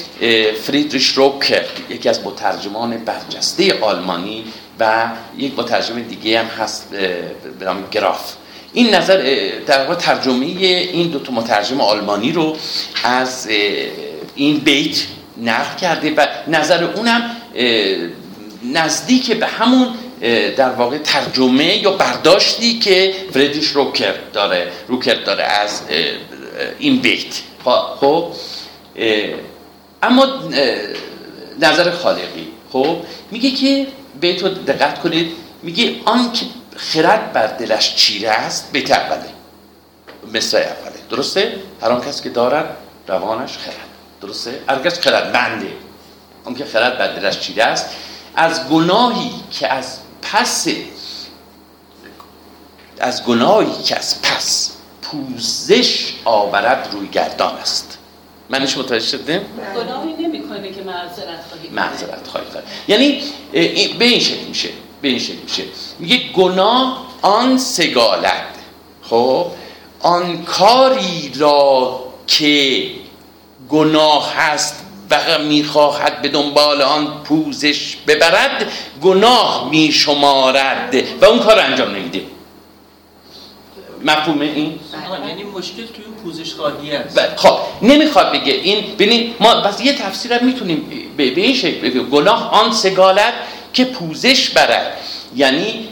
[0.64, 4.46] فریدریش روکر یکی از مترجمان برجسته آلمانی
[4.80, 5.06] و
[5.38, 6.90] یک مترجم دیگه هم هست
[7.60, 8.34] به نام گراف.
[8.74, 12.58] این نظر در واقع ترجمه این دو تا مترجم آلمانی رو
[13.04, 13.48] از
[14.36, 14.98] این بیت
[15.38, 17.38] نقل کرده و نظر اونم
[18.74, 19.88] نزدیک به همون
[20.58, 25.82] در واقع ترجمه یا برداشتی که فردیش روکر داره روکر داره از
[26.80, 27.42] این بیت.
[28.00, 28.34] خب
[30.04, 30.28] اما
[31.60, 32.48] نظر خالقی.
[32.72, 32.98] خب
[33.32, 33.88] میگه که
[34.22, 35.32] بیت رو دقت کنید
[35.64, 39.30] میگه آن که خرد بر دلش چیره است بیت اوله
[40.34, 41.00] مثل اوله.
[41.10, 43.91] درسته؟ هر کس که دارد روانش خرد.
[44.22, 45.74] درسته؟ کس خرد بنده.
[46.46, 47.86] اون که خرد بر دلش چیره است.
[48.36, 50.68] از گناهی که از پس
[53.00, 57.98] از گناهی که از پس پوزش آورد روی گردان است.
[58.50, 59.42] منش متوجه شدیم؟
[59.76, 62.48] گناهی نمی‌کنه که معذرت خواهی معذرت خواهی
[62.88, 63.24] یعنی
[64.00, 64.70] به این شکل میشه
[65.02, 65.64] به این شکل میشه.
[66.00, 68.56] میگه گناه آن سگالد.
[69.02, 69.48] خب؟
[70.00, 72.86] آن کاری را که
[73.72, 80.96] گناه هست و می‌خواهد به دنبال آن پوزش ببرد گناه میشمارد.
[81.22, 82.22] و اون کار انجام نمیده.
[84.06, 84.80] مفهوم این؟
[85.28, 88.54] یعنی مشکل توی اون پوزش خواهی است خب نمی‌خواد بگه.
[88.54, 92.10] این ببین ما بس یه تفسیر هم می‌تونیم به این شکل بگیم.
[92.10, 93.34] گناه آن سگالت
[93.74, 94.98] که پوزش برد.
[95.36, 95.88] یعنی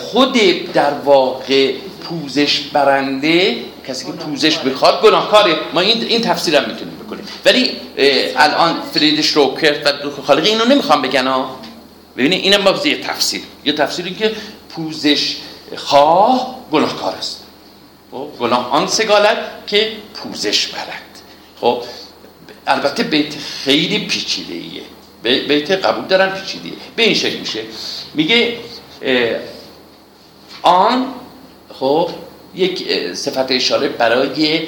[0.00, 0.32] خود
[0.72, 1.72] در واقع
[2.04, 3.56] پوزش برنده
[3.88, 5.56] کسی که پوزش بخواد گناهکاره.
[5.74, 7.24] ما این این تفسیر هم می‌تونیم بکنیم.
[7.44, 7.76] ولی
[8.36, 11.58] الان فریدش روکرت و دو خالقی اینو نمی‌خوام بگن ها.
[12.16, 13.42] ببینید اینم با یه تفسیر.
[13.64, 14.36] یه تفسیری که
[14.68, 15.36] پوزش
[15.76, 17.42] خواه گناهکار است.
[18.10, 21.02] خب گناه آن سگالت که پوزش برد
[21.60, 21.82] خب
[22.66, 24.82] البته بیت خیلی پیچیده ایه
[25.48, 27.60] بیت قبول دارن پیچیده به این شکل میشه.
[28.14, 28.56] میگه
[30.62, 31.06] آن
[31.74, 32.10] خب
[32.56, 34.62] یک صفت اشاره برای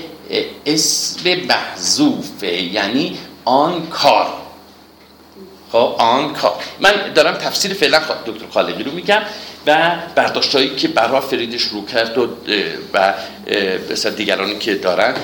[0.66, 4.26] اسم محذوفه یعنی آن کار.
[5.72, 6.52] خب آن کار.
[6.80, 9.22] من دارم تفسیر فعلا دکتر خالقی رو میگم
[9.66, 12.28] و برداشتهایی که برای فریدش رو کرد و
[12.94, 15.14] و دیگرانی که دارن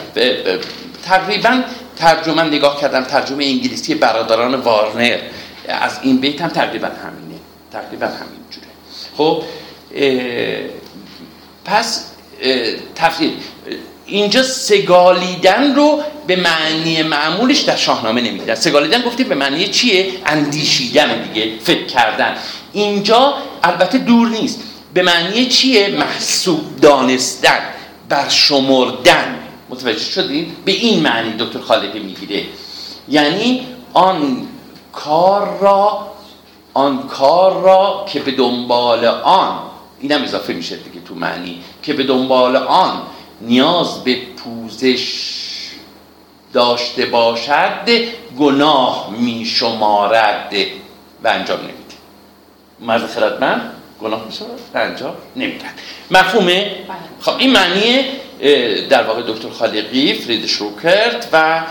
[1.05, 1.63] تقریبا
[1.97, 5.19] ترجمه نگاه کردم ترجمه انگلیسی برادران وارنر.
[5.69, 7.41] از این بیت هم تقریبا همینه.
[7.73, 8.67] تقریبا همین جوره
[9.17, 9.43] خب
[11.65, 12.14] پس
[12.95, 13.31] تفسیر.
[14.07, 21.23] اینجا سگالیدن رو به معنی معمولش در شاهنامه نمیدن سگالیدن گفتیم به معنی چیه؟ اندیشیدن
[21.23, 22.37] دیگه فکر کردن.
[22.73, 24.61] اینجا البته دور نیست.
[24.95, 27.59] به معنی چیه؟ محسوب دانستن
[28.09, 29.39] برشمردن.
[29.69, 32.43] متوجه شدید؟ به این معنی دکتر خالقی می‌گیره.
[33.09, 34.47] یعنی آن
[34.93, 36.07] کار را
[36.75, 39.59] آن کار را که به دنبال آن
[40.01, 43.03] اینم اضافه میشه دیگه تو معنی که به دنبال آن
[43.41, 45.35] نیاز به پوزش
[46.53, 47.89] داشته باشد
[48.39, 50.55] گناه می شمارد
[51.25, 51.75] و انجام نمیده
[52.81, 55.65] مرد خردمند گناه می و انجام نمیده
[56.11, 56.77] مفهومه؟
[57.21, 58.05] خب این معنی
[58.89, 61.63] در واقع دکتر خالقی فریدش رو کرد و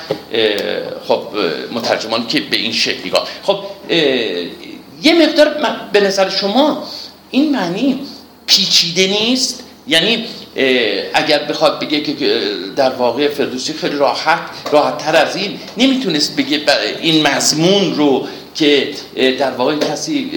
[1.08, 1.24] خب
[1.72, 3.12] مترجمان که به این شکلی
[3.44, 3.60] خب
[5.02, 5.56] یه مقدار
[5.94, 6.84] به نظر شما
[7.32, 8.00] این معنی
[8.46, 9.64] پیچیده نیست.
[9.88, 10.26] یعنی
[11.14, 12.42] اگر بخواد بگه که
[12.76, 14.40] در واقع فردوسی خیلی راحت
[14.72, 16.62] راحت تر از این نمی‌تونست بگه
[17.02, 18.94] این مضمون رو که
[19.40, 20.32] در واقع کسی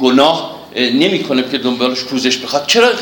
[0.00, 2.92] گناه نمی‌کنه که دنبالش پوزش بخواد چرا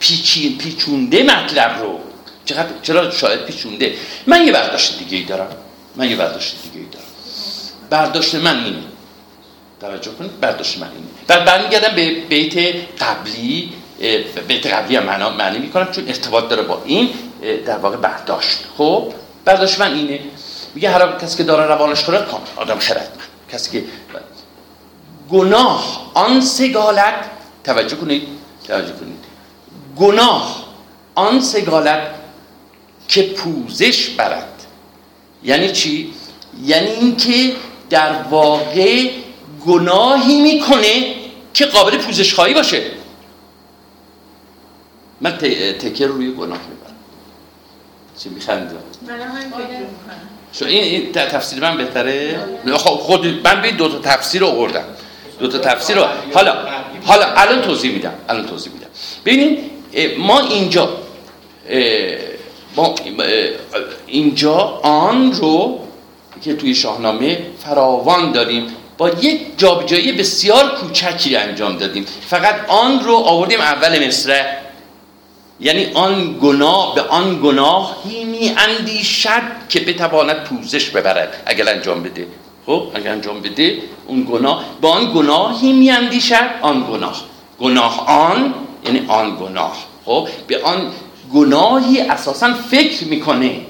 [0.00, 1.98] پیچی پیچونده مطلب رو؟
[2.44, 3.94] چقدر چرا شاید پیچونده؟
[4.26, 5.48] من یه برداشت دیگه ای دارم.
[5.96, 7.04] من یه برداشت دیگه ای دارم.
[7.90, 8.78] برداشت من اینه.
[9.80, 13.72] توجه کنید برداشت من اینه بعد برمیگردم به بیت قبلی
[14.48, 17.10] بیت قبلی هم معنا معنی می‌کنم چون ارتباط داره با این
[17.66, 18.58] در واقع برداشت.
[18.78, 19.12] خب
[19.44, 20.20] برداشت من اینه.
[20.74, 23.18] میگه هر کسی که داره روانش کنه کامل آدم خردمند.
[23.52, 23.84] کسی که
[25.30, 27.14] گناه آن سگالت
[27.64, 28.22] توجه کنید
[28.66, 29.24] توجه کنید.
[29.96, 30.64] گناه
[31.14, 32.02] آن سگالت
[33.08, 34.62] که پوزش برد.
[35.42, 36.12] یعنی چی؟
[36.64, 37.52] یعنی اینکه
[37.90, 39.10] در واقع
[39.66, 41.14] گناهی می‌کنه
[41.54, 42.82] که قابل پوزش خواهی باشه.
[45.20, 45.36] من
[45.78, 46.96] تکر روی گناه می‌برم.
[48.18, 48.76] چی میخنده
[50.52, 52.40] شو این, این تفسیر من بهتره؟
[52.76, 54.84] خب خود من به دو تا تفسیر رو آوردم.
[55.38, 56.04] دو تا تفسیر رو.
[56.34, 56.56] حالا
[57.04, 58.86] حالا الان توضیح میدم الان توضیح میدم.
[59.24, 59.58] ببینید
[60.18, 60.88] ما اینجا
[62.76, 62.94] ما
[64.06, 65.80] اینجا آن رو
[66.42, 68.66] که توی شاهنامه فراوان داریم.
[68.98, 72.06] با یک جابجایی بسیار کوچکی انجام دادیم.
[72.28, 74.58] فقط آن رو آوردیم اول مصره
[75.60, 81.42] یعنی آن گناه به آن گناهی می اندیشد که بتواند پوزش ببرد.
[81.46, 82.26] اگر انجام بده.
[82.66, 87.24] خب اگر انجام بده اون گناه به آن گناهی می اندیشد آن گناه.
[87.60, 88.54] گناه آن
[88.86, 89.76] یعنی آن گناه.
[90.04, 90.92] خب به آن
[91.34, 93.60] گناهی اساسا فکر می‌کنه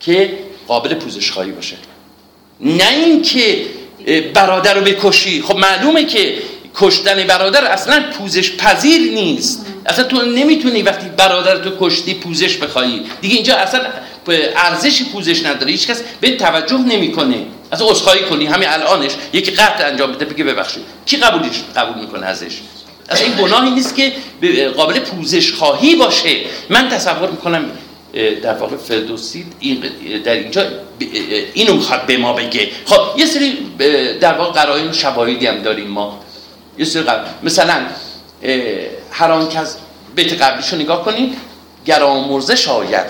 [0.00, 0.38] که
[0.68, 1.76] قابل پوزش خواهی باشه.
[2.60, 3.66] نه اینکه
[4.34, 5.42] برادر رو بکشی.
[5.42, 6.34] خب معلومه که
[6.76, 9.66] کشتن برادر اصلا پوزش پذیر نیست.
[9.86, 13.02] اصلا تو نمی‌تونی وقتی برادر تو کشتی پوزش بخوایی.
[13.20, 13.80] دیگه اینجا اصلا
[14.56, 15.72] ارزشی پوزش نداره.
[15.72, 17.36] هیچ کس به توجه نمی‌کنه.
[17.72, 18.46] اصلا عذرخواهی کنی.
[18.46, 20.24] همین الانش یکی قطع انجام بده.
[20.24, 20.82] بگه ببخشید.
[21.06, 22.52] کی قبولش قبول می‌کنه ازش؟
[23.10, 24.12] اصلا این گناهی نیست که
[24.76, 26.36] قابل پوزش خواهی باشه.
[26.70, 27.70] من تصور می‌کنم
[28.42, 29.46] در واقع فردوسی
[30.24, 30.62] در اینجا
[31.54, 32.68] اینو می‌خواد به ما بگه.
[32.86, 33.58] خب یه سری
[34.20, 36.20] در واقع قرائن شواهدی هم داریم ما.
[36.78, 37.04] یه سری
[37.42, 37.86] مثلا
[39.10, 39.60] هر که
[40.14, 41.34] بیت قبلیشو نگاه کنید
[41.86, 43.06] گر آمرزش آید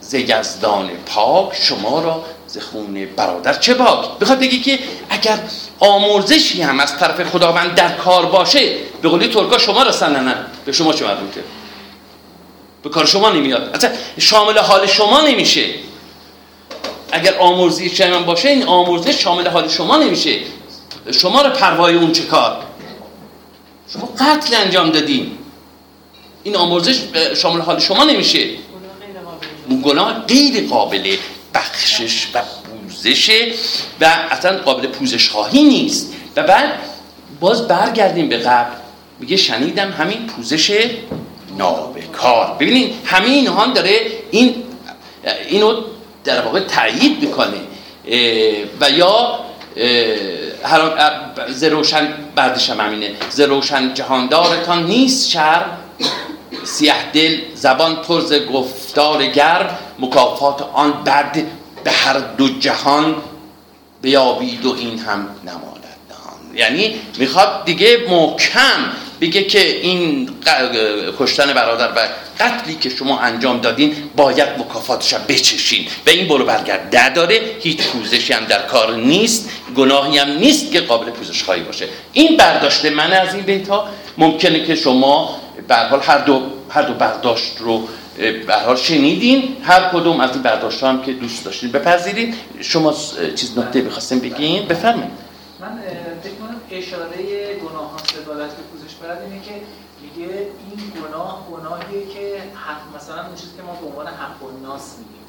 [0.00, 4.78] ز یزدان پاک شما را ز خون برادر چه باک؟ بخواد بگی که
[5.10, 5.38] اگر
[5.78, 10.46] آمرزشی هم از طرف خداوند در کار باشه به قولی ترکا شما را سننن.
[10.64, 11.40] به شما چه مربوطه؟
[12.82, 13.70] به کار شما نمیاد.
[13.74, 15.64] اصلا شامل حال شما نمیشه.
[17.12, 20.38] اگر آمرزی من باشه این آمرزش شامل حال شما نمیشه.
[21.12, 22.64] شما رو پروای اون چه کار؟
[23.92, 25.38] شما قتل انجام دادین.
[26.42, 26.98] این آمرزش
[27.36, 28.46] شامل حال شما نمیشه.
[29.82, 31.16] گناه غیر قابل
[31.54, 32.38] بخشش و
[32.88, 33.52] پوزشه
[34.00, 36.12] و اصلا قابل پوزش خواهی نیست.
[36.36, 36.78] و بعد
[37.40, 38.74] باز برگردیم به قبل.
[39.20, 40.90] میگه شنیدم همین پوزش
[41.60, 42.56] نابکار.
[42.60, 44.00] ببینید همه اینها داره
[44.30, 44.62] این
[45.48, 45.82] اینو
[46.24, 47.60] در واقع تایید می‌کنه.
[48.80, 49.38] و یا
[51.48, 53.10] زروشن بعدش هم همینه.
[53.30, 55.64] زروشن جهاندارتان نیست شر.
[56.64, 59.78] سیه دل زبان پرز گفتار گرم.
[59.98, 61.46] مکافات آن بعد
[61.84, 63.16] به هر دو جهان
[64.02, 65.84] بیابید و این هم نماند.
[66.54, 68.80] یعنی می‌خواد دیگه محکم
[69.20, 70.30] بگه که این
[71.18, 72.08] کشتن برادر و
[72.40, 75.86] قتلی که شما انجام دادین باید مکافاتش بچشین.
[76.06, 76.96] و این برو برگرد.
[76.96, 81.88] نداره هیچ پوزشی هم در کار نیست گناهی هم نیست که قابل پوزش خواهی باشه.
[82.12, 86.82] این برداشت من از این بیت ها ممکنه که شما به حال هر دو هر
[86.82, 87.88] دو برداشت رو
[88.46, 89.56] به حال شنیدین.
[89.62, 92.34] هر کدوم از این برداشت هم که دوست داشتین بپذیرید.
[92.60, 92.94] شما
[93.36, 95.10] چیز نکته بخواستین بگین؟ بفرمایید.
[95.60, 95.78] من
[96.22, 97.06] فکر کنم اشاره
[97.64, 99.60] گناه ها سدالت به پوزش برد اینه که
[100.02, 104.50] میگه این گناه گناهیه که حق مثلا اون چیزی که ما به عنوان حق و
[104.62, 105.20] ناس میگیم.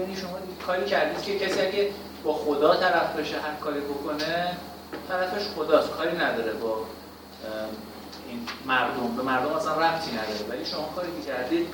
[0.00, 1.90] یعنی شما کاری کردید که کسی اگه
[2.24, 4.56] با خدا طرف بشه هر کاری بکنه
[5.08, 5.90] طرفش خداست.
[5.90, 6.76] کاری نداره با
[8.28, 9.16] این مردم.
[9.16, 10.48] به مردم اصلا ربطی نداره.
[10.50, 11.66] ولی شما کاری که کردید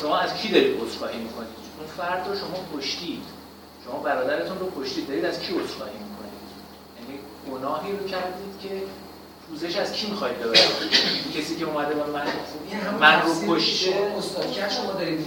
[0.00, 1.48] شما از کی دارید عذرخواهی می‌کنید؟
[1.78, 3.22] اون فرد رو شما کشتید.
[3.84, 5.08] شما برادرتون رو کشتید.
[5.08, 6.40] دارید از کی عذرخواهی می‌کنید؟
[7.00, 7.18] یعنی
[7.50, 8.82] گناهی رو کردید که
[9.50, 10.60] پوزش از کی می‌خواید ببرید
[11.38, 12.26] کسی که اومده با من
[13.00, 13.92] من رو کشته
[14.76, 15.26] شما دارید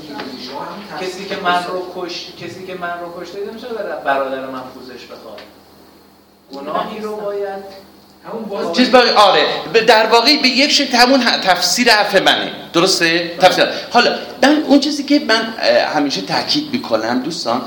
[1.02, 3.68] کسی که من رو کشت کسی که من رو کشته نمیشه
[4.06, 5.42] برادر من پوزش بخواد.
[6.54, 7.90] گناهی رو باید
[8.74, 9.46] چیز باقی آره.
[9.88, 12.52] در واقع به یک شکل همون تفسیر حرف منه.
[12.74, 13.66] درسته؟ تفسیر.
[13.92, 15.54] حالا من اون چیزی که من
[15.96, 17.62] همیشه تاکید می‌کنم دوستان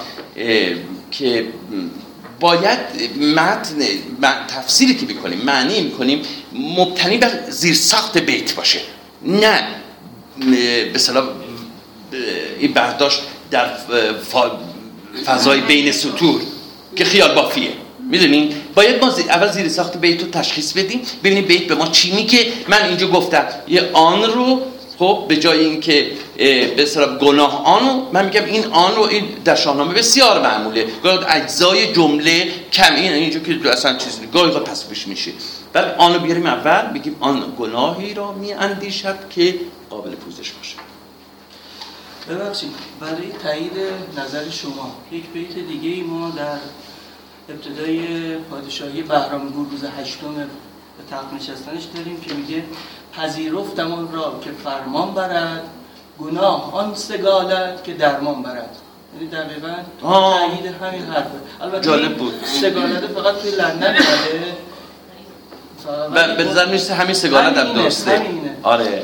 [1.10, 1.46] که
[2.42, 2.78] باید
[3.36, 3.76] متن
[4.48, 6.22] تفسیری که بکنیم معنی می‌کنیم
[6.52, 8.80] مبتنی بر زیر ساخت بیت باشه.
[9.22, 9.68] نه
[10.92, 11.24] به صلاح
[12.58, 13.70] این برداشت در
[15.26, 16.40] فضای بین سطور
[16.96, 17.70] که خیال بافیه.
[18.10, 22.12] می‌دونین؟ باید ما اول زیر ساخت بیت رو تشخیص بدیم ببینیم بیت به ما چی
[22.12, 22.52] میگه.
[22.68, 24.62] من اینجا گفتم یه آن رو
[24.98, 29.54] خب به جای اینکه به اصطلاح گناه آن من میگم این آن رو این در
[29.54, 30.86] شاهنامه بسیار معموله.
[31.02, 35.32] گاهی اجزای جمله کم این اینجا که اصلا چیزی گاهی پس پیش میشه.
[35.72, 39.54] بعد آن رو بیاریم اول بگیم آن گناهی را می اندیشد که
[39.90, 40.76] قابل پوزش باشه
[42.30, 42.70] ببخشید
[43.00, 43.72] برای تایید
[44.18, 46.58] نظر شما یک بیت دیگه ای ما در
[47.48, 52.64] ابتدای پادشاهی بهرامگور روز هشتم به تخت نشستنش داریم که میگه
[53.16, 55.62] پذیرفتم آن را که فرمان برد
[56.20, 58.76] گناه آن سگالت که درمان برد.
[59.14, 61.28] یعنی دقیقا تایید همین حرفه.
[61.60, 62.34] البته جالب بود.
[62.60, 63.96] سگالت فقط توی لندن
[66.14, 68.22] بله به نظر می‌رسه همین سگالت هم درسته.
[68.62, 69.02] آره.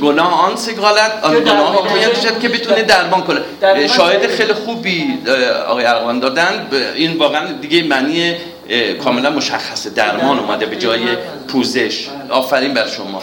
[0.00, 3.40] گناه آن سگالت آن گناه ها باید که بتونه درمان کنه.
[3.86, 5.18] شاهد خیلی خوبی
[5.68, 6.68] آقای ارغوان دادن.
[6.94, 8.36] این واقعا دیگه معنی
[9.04, 9.90] کاملا مشخصه.
[9.90, 11.00] درمان اومده به جای
[11.48, 12.08] پوزش.
[12.28, 13.22] آفرین بر شما.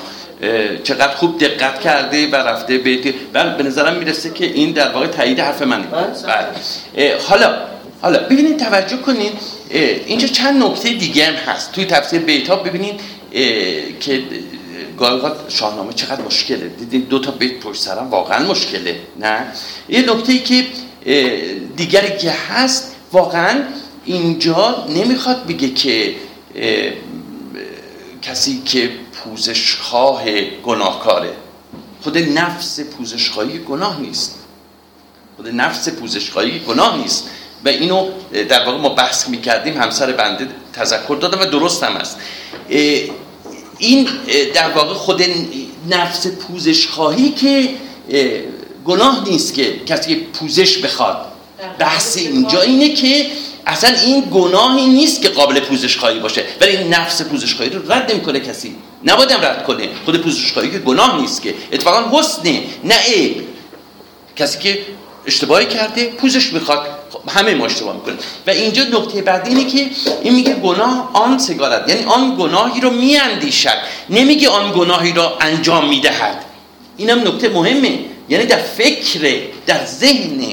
[0.84, 5.08] چقدر خوب دقت کرده و رفته به بله به نظرم می‌رسه که این در واقع
[5.08, 5.88] تایید حرف منه.
[5.88, 7.18] بله.
[7.28, 7.58] حالا
[8.02, 9.34] حالا ببینید توجه کنید
[10.06, 11.72] اینجا چند نکته دیگه هم هست.
[11.72, 13.00] توی تفسیر بیت ها ببینید
[14.00, 14.24] که
[14.98, 16.68] گاهی شاهنامه چقدر مشکله.
[16.80, 19.46] دیدین دو تا بیت پشت سرم واقعا مشکله نه؟
[19.90, 20.66] یه نکته ای که
[21.76, 23.64] دیگری که هست واقعا
[24.10, 26.16] اینجا نمی‌خواد بگه که
[28.22, 30.24] کسی که پوزشخواه
[30.64, 31.34] گناهکاره.
[32.02, 34.36] خود نفس پوزشخواهی گناه نیست.
[35.38, 37.30] خود نفس پوزشخواهی گناه نیست.
[37.66, 38.08] و اینو
[38.50, 42.18] در واقع ما بحث می‌کردیم همسر بنده تذکر دادم و درست هم است
[43.78, 44.08] این
[44.54, 45.24] در واقع خود
[45.90, 47.70] نفس پوزشخواهی که
[48.86, 51.26] گناه نیست که کسی پوزش بخواد.
[51.80, 53.26] بحث اینجا اینه که
[53.70, 58.40] اصلا این گناهی نیست که قابل پوزشخواهی باشه ولی این نفس پوزشخواهی رو رد نمی‌کنه
[58.40, 58.76] کسی.
[59.06, 59.90] نبایدم رد کنه.
[60.06, 61.54] خود پوزشخواهی که گناه نیست که.
[61.72, 63.36] اتفاقا حسنه نه عیب.
[64.36, 64.80] کسی که
[65.26, 66.88] اشتباهی کرده پوزش می‌خواد.
[67.10, 68.18] خب، همه ما اشتباه می‌کنیم.
[68.48, 69.90] و اینجا نکته بعدی اینه که
[70.22, 73.78] این میگه گناه آن سگالت یعنی آن گناهی رو میاندیشد.
[74.10, 76.46] نمیگه آن گناهی رو انجام می‌دهد.
[76.98, 78.00] اینم نکته مهمه.
[78.30, 80.46] یعنی در فکر در ذهن.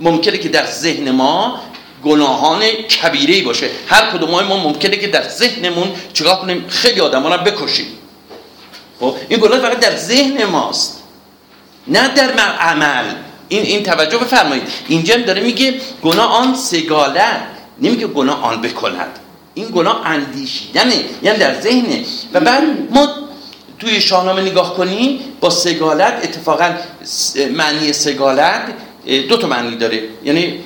[0.00, 1.60] ممکنه که در ذهن ما
[2.04, 3.70] گناهان کبیره باشه.
[3.88, 7.86] هر کدوم ما ممکنه که در ذهنمون چیکار کنیم؟ خیلی آدما رو بکشیم.
[9.00, 11.02] خب این گناه فقط در ذهن ماست.
[11.88, 13.04] نه در عمل.
[13.48, 14.62] این این توجه بفرمایید.
[14.88, 17.42] اینجا داره میگه گناه آن سگالت
[17.80, 19.18] نمیگه گناه آن بکند.
[19.54, 22.04] این گناه اندیشیدنه یعنی در ذهنه.
[22.32, 23.08] و بعد ما
[23.78, 26.74] توی شاهنامه نگاه کنیم با سگالت اتفاقا
[27.50, 28.72] معنی سگالت
[29.28, 30.02] دو تا معنی داره.
[30.24, 30.58] یعنی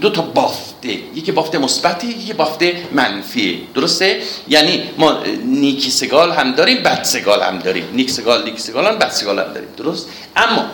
[0.00, 0.88] دو تا بافته.
[1.14, 7.42] یکی بافته مثبتی یکی بافته منفی درسته؟ یعنی ما نیکی سگال هم داریم بد سگال
[7.42, 7.84] هم داریم.
[7.92, 9.68] نیک سگال نیک سگال هم بد سگال هم داریم.
[9.76, 10.64] درست؟ اما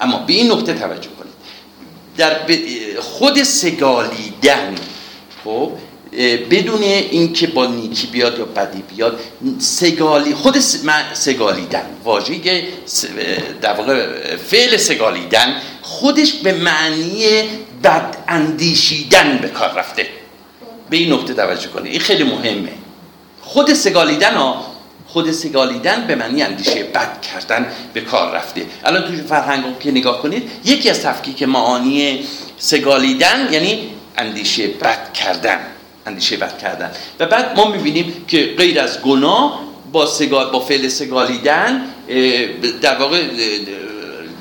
[0.00, 1.34] اما به این نکته توجه کنید.
[2.16, 2.36] در
[3.00, 4.74] خود سگالیدن
[5.44, 5.72] خب
[6.50, 9.20] بدون اینکه با نیکی بیاد یا بدی بیاد
[9.58, 10.58] سگالی خود
[11.12, 12.62] سگالیدن واژه
[13.60, 14.06] در واقع
[14.36, 17.42] فعل سگالیدن خودش به معنی
[17.84, 20.06] بد اندیشیدن به کار رفته.
[20.90, 21.92] به این نکته توجه کنید.
[21.92, 22.72] این خیلی مهمه.
[23.40, 24.66] خود سگالیدن ها
[25.06, 28.66] خود سگالیدن به معنی اندیشه بد کردن به کار رفته.
[28.84, 32.24] الان توی فرهنگ که نگاه کنید یکی از تفکیک معانی
[32.58, 35.58] سگالیدن یعنی اندیشه بد کردن.
[36.08, 36.90] اندیشه بد کردن.
[37.20, 39.60] و بعد ما می‌بینیم که غیر از گناه
[39.92, 41.84] با سگال با فعل سگالیدن
[42.82, 43.22] در واقع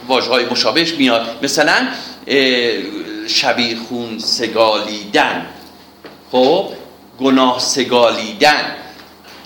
[0.08, 1.40] واژه های مشابهش میاد.
[1.44, 1.88] مثلا
[3.28, 5.46] شبیخون سگالیدن.
[6.32, 6.70] خب
[7.20, 8.76] گناه سگالیدن.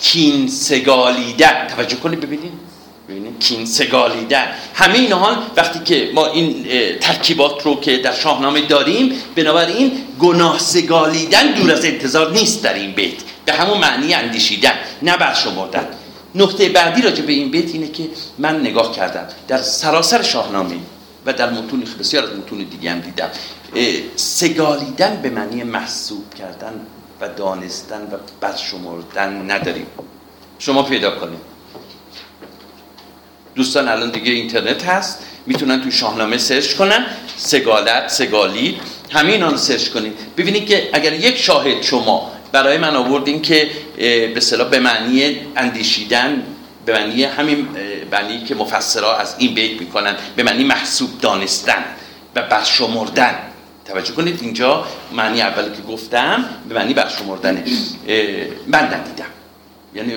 [0.02, 1.68] کین سگالیدن.
[1.76, 2.71] توجه کنید ببینید.
[3.12, 6.66] ببینید کین سگالیدن همه اینها وقتی که ما این
[7.00, 12.92] ترکیبات رو که در شاهنامه داریم بنابراین گناه سگالیدن دور از انتظار نیست در این
[12.92, 13.14] بیت.
[13.46, 15.88] به همون معنی اندیشیدن نه بر شمردن
[16.36, 20.76] نقطه بعدی راجع به این بیت اینه که من نگاه کردم در سراسر شاهنامه
[21.26, 23.30] و در متون بسیار از متون دیگه هم دیدم.
[24.16, 26.74] سگالیدن به معنی محسوب کردن
[27.22, 29.88] و دانستن و برشمردن نداریم.
[30.60, 31.51] شما پیدا کنید.
[33.56, 37.06] دوستان الان دیگه اینترنت هست می‌تونن تو شاهنامه سرچ کنن.
[37.38, 38.80] سگالت سگالی
[39.10, 40.14] همین آن سرچ کنید.
[40.38, 43.72] ببینید که اگر یک شاهد شما برای من آوردین که
[44.34, 46.44] به صلاح به معنی اندیشیدن
[46.86, 47.68] به معنی همین
[48.12, 51.86] معنی که مفسرها از این بیت می‌کنن به معنی محسوب دانستن
[52.36, 53.36] و برشمردن.
[53.86, 57.64] توجه کنید اینجا معنی اولی که گفتم به معنی برشمردنه
[58.68, 59.26] من ندیدم.
[59.96, 60.14] یعنی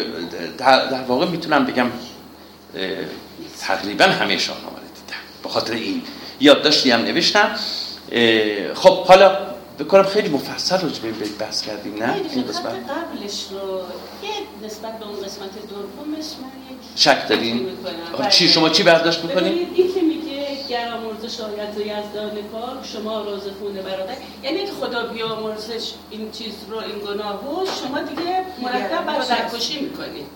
[0.69, 1.87] در واقع می‌تونم بگم
[3.61, 5.21] تقریبا همه شاهنامه رو دیدم.
[5.43, 6.03] به خاطر این
[6.41, 7.57] یادداشتی هم نوشتم.
[8.75, 9.39] خب حالا
[9.79, 12.65] بکنم خیلی مفصل رو به بحث کردیم نه؟ این قسمت.
[12.65, 13.81] قبلش رو
[14.23, 17.69] یه نسبت به اون قسمت دومش من یک شک دارین؟
[18.31, 23.21] چی؟ شما چی برداشت می‌کنید این که میگه گر آمرزش آید و یزدان کار شما
[23.21, 24.15] روز خونه برادر.
[24.43, 29.81] یعنی که خدا بیامرزش این چیز رو این گناه رو شما دیگه مرتب برادر کشی
[29.81, 30.27] می‌کنید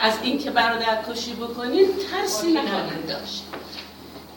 [0.00, 3.44] از اینکه برادر کشی بکنید ترسی نخواهید داشت.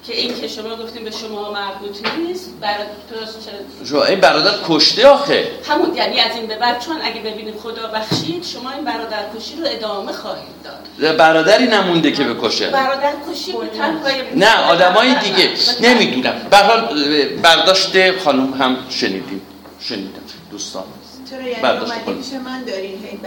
[0.07, 5.51] که این که شما گفتیم به شما مربوط نیست برادر این برادر کشته آخه.
[5.69, 9.55] همون یعنی از این به بعد چون اگه ببینید خدا بخشید شما این برادر کشی
[9.55, 11.17] رو ادامه خواهید داد.
[11.17, 15.49] برادری نمونده که بکشه برادر کشی به نه آدمای دیگه.
[15.81, 16.35] نمی‌دونم.
[16.49, 17.05] به حال
[17.43, 19.41] برداشت خانم هم شنیدیم.
[19.79, 20.21] شنیدم.
[20.51, 20.83] دوستان.
[21.29, 23.19] چرا یعنی من دارین؟ هی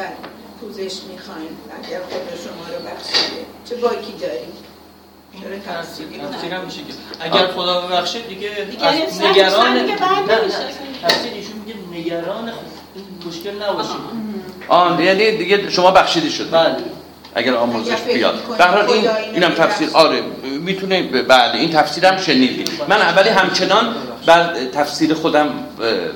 [0.67, 1.49] پوزش می‌خواین
[1.85, 4.53] اگر خدا شما رو بخشیده چه باکی داریم
[5.67, 6.07] تفسیر
[6.59, 6.95] میشه که.
[7.21, 10.29] اگر خدا ببخشه دیگه دیگه از انسان نگران.
[11.03, 13.29] تفسیر ایشون میگه نگران خود.
[13.29, 13.97] مشکل نباشید
[14.69, 16.51] آن یعنی دیگه شما بخشیده شد.
[16.51, 16.77] بله.
[17.35, 18.35] اگر آموزش بیاد.
[18.35, 19.89] می‌کنی به هر حال این اینم تفسیر.
[19.93, 22.65] آره می‌تونه بله این تفسیر هم شنیدی.
[22.89, 23.97] من اولی همچنان
[24.27, 25.49] بر تفسیر خودم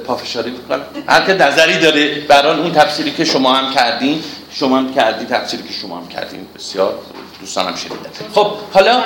[0.06, 0.80] پافشاری می‌کنم.
[1.08, 4.22] هر که نظری داره بران اون تفسیری که شما هم کردین
[4.52, 6.94] شما هم کردی تفسیری که شما هم کردین بسیار
[7.40, 8.10] دوستانم شنیدن.
[8.34, 9.02] خب حالا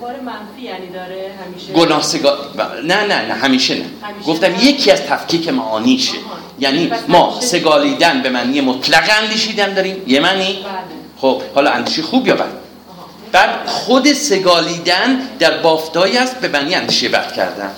[0.00, 2.36] بار منفی یعنی داره همیشه گناه سگا...
[2.84, 3.84] نه نه نه همیشه نه.
[4.02, 4.64] همیشه گفتم نه.
[4.64, 6.38] یکی از تفکیک معانیشه آها.
[6.58, 10.02] یعنی ما سگالیدن به معنی مطلق اندیشیدن داریم.
[10.06, 10.62] یه معنی؟ بله.
[11.20, 12.44] خب حالا اندیشه خوب یا بد.
[13.32, 17.70] بعد خود سگالیدن در بافتایی است به معنی اندیشه بد کردن.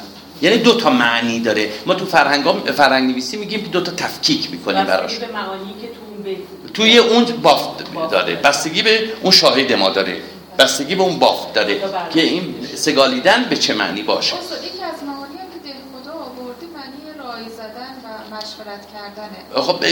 [0.42, 1.70] یعنی دو تا معنی داره.
[1.86, 2.44] ما تو فرهنگ
[2.76, 5.14] فرهنگ نویسی میگیم که دو تا تفکیک می‌کنیم براش.
[5.14, 6.38] به معانی که تو اون بیت
[6.74, 8.34] توی اون بافت داره.
[8.34, 10.16] بستگی به اون شاهد ما داره.
[10.58, 11.80] بستگی به اون بافت داره
[12.14, 14.34] که این سگالیدن به چه معنی باشه.
[14.34, 19.62] یکی از معانی که ده خدا آورده معنی رای زدن و مشورت کردنه.
[19.62, 19.84] خب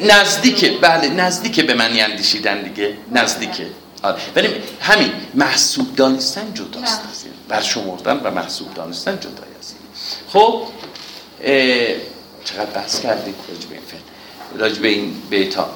[0.00, 0.70] نزدیکه.
[0.70, 2.96] بله نزدیکه به معنی اندیشیدن دیگه.
[3.12, 3.66] نزدیکه.
[4.02, 4.16] آره.
[4.36, 4.48] ولی
[4.80, 7.00] همین محسوب دانستن جداست.
[7.52, 9.88] برشمردن و محسوب دانستن جدای این.
[10.28, 10.62] خب
[12.44, 14.00] چقدر بحث کردیم راجع به این فعل
[14.60, 15.70] راجع به این بیتا.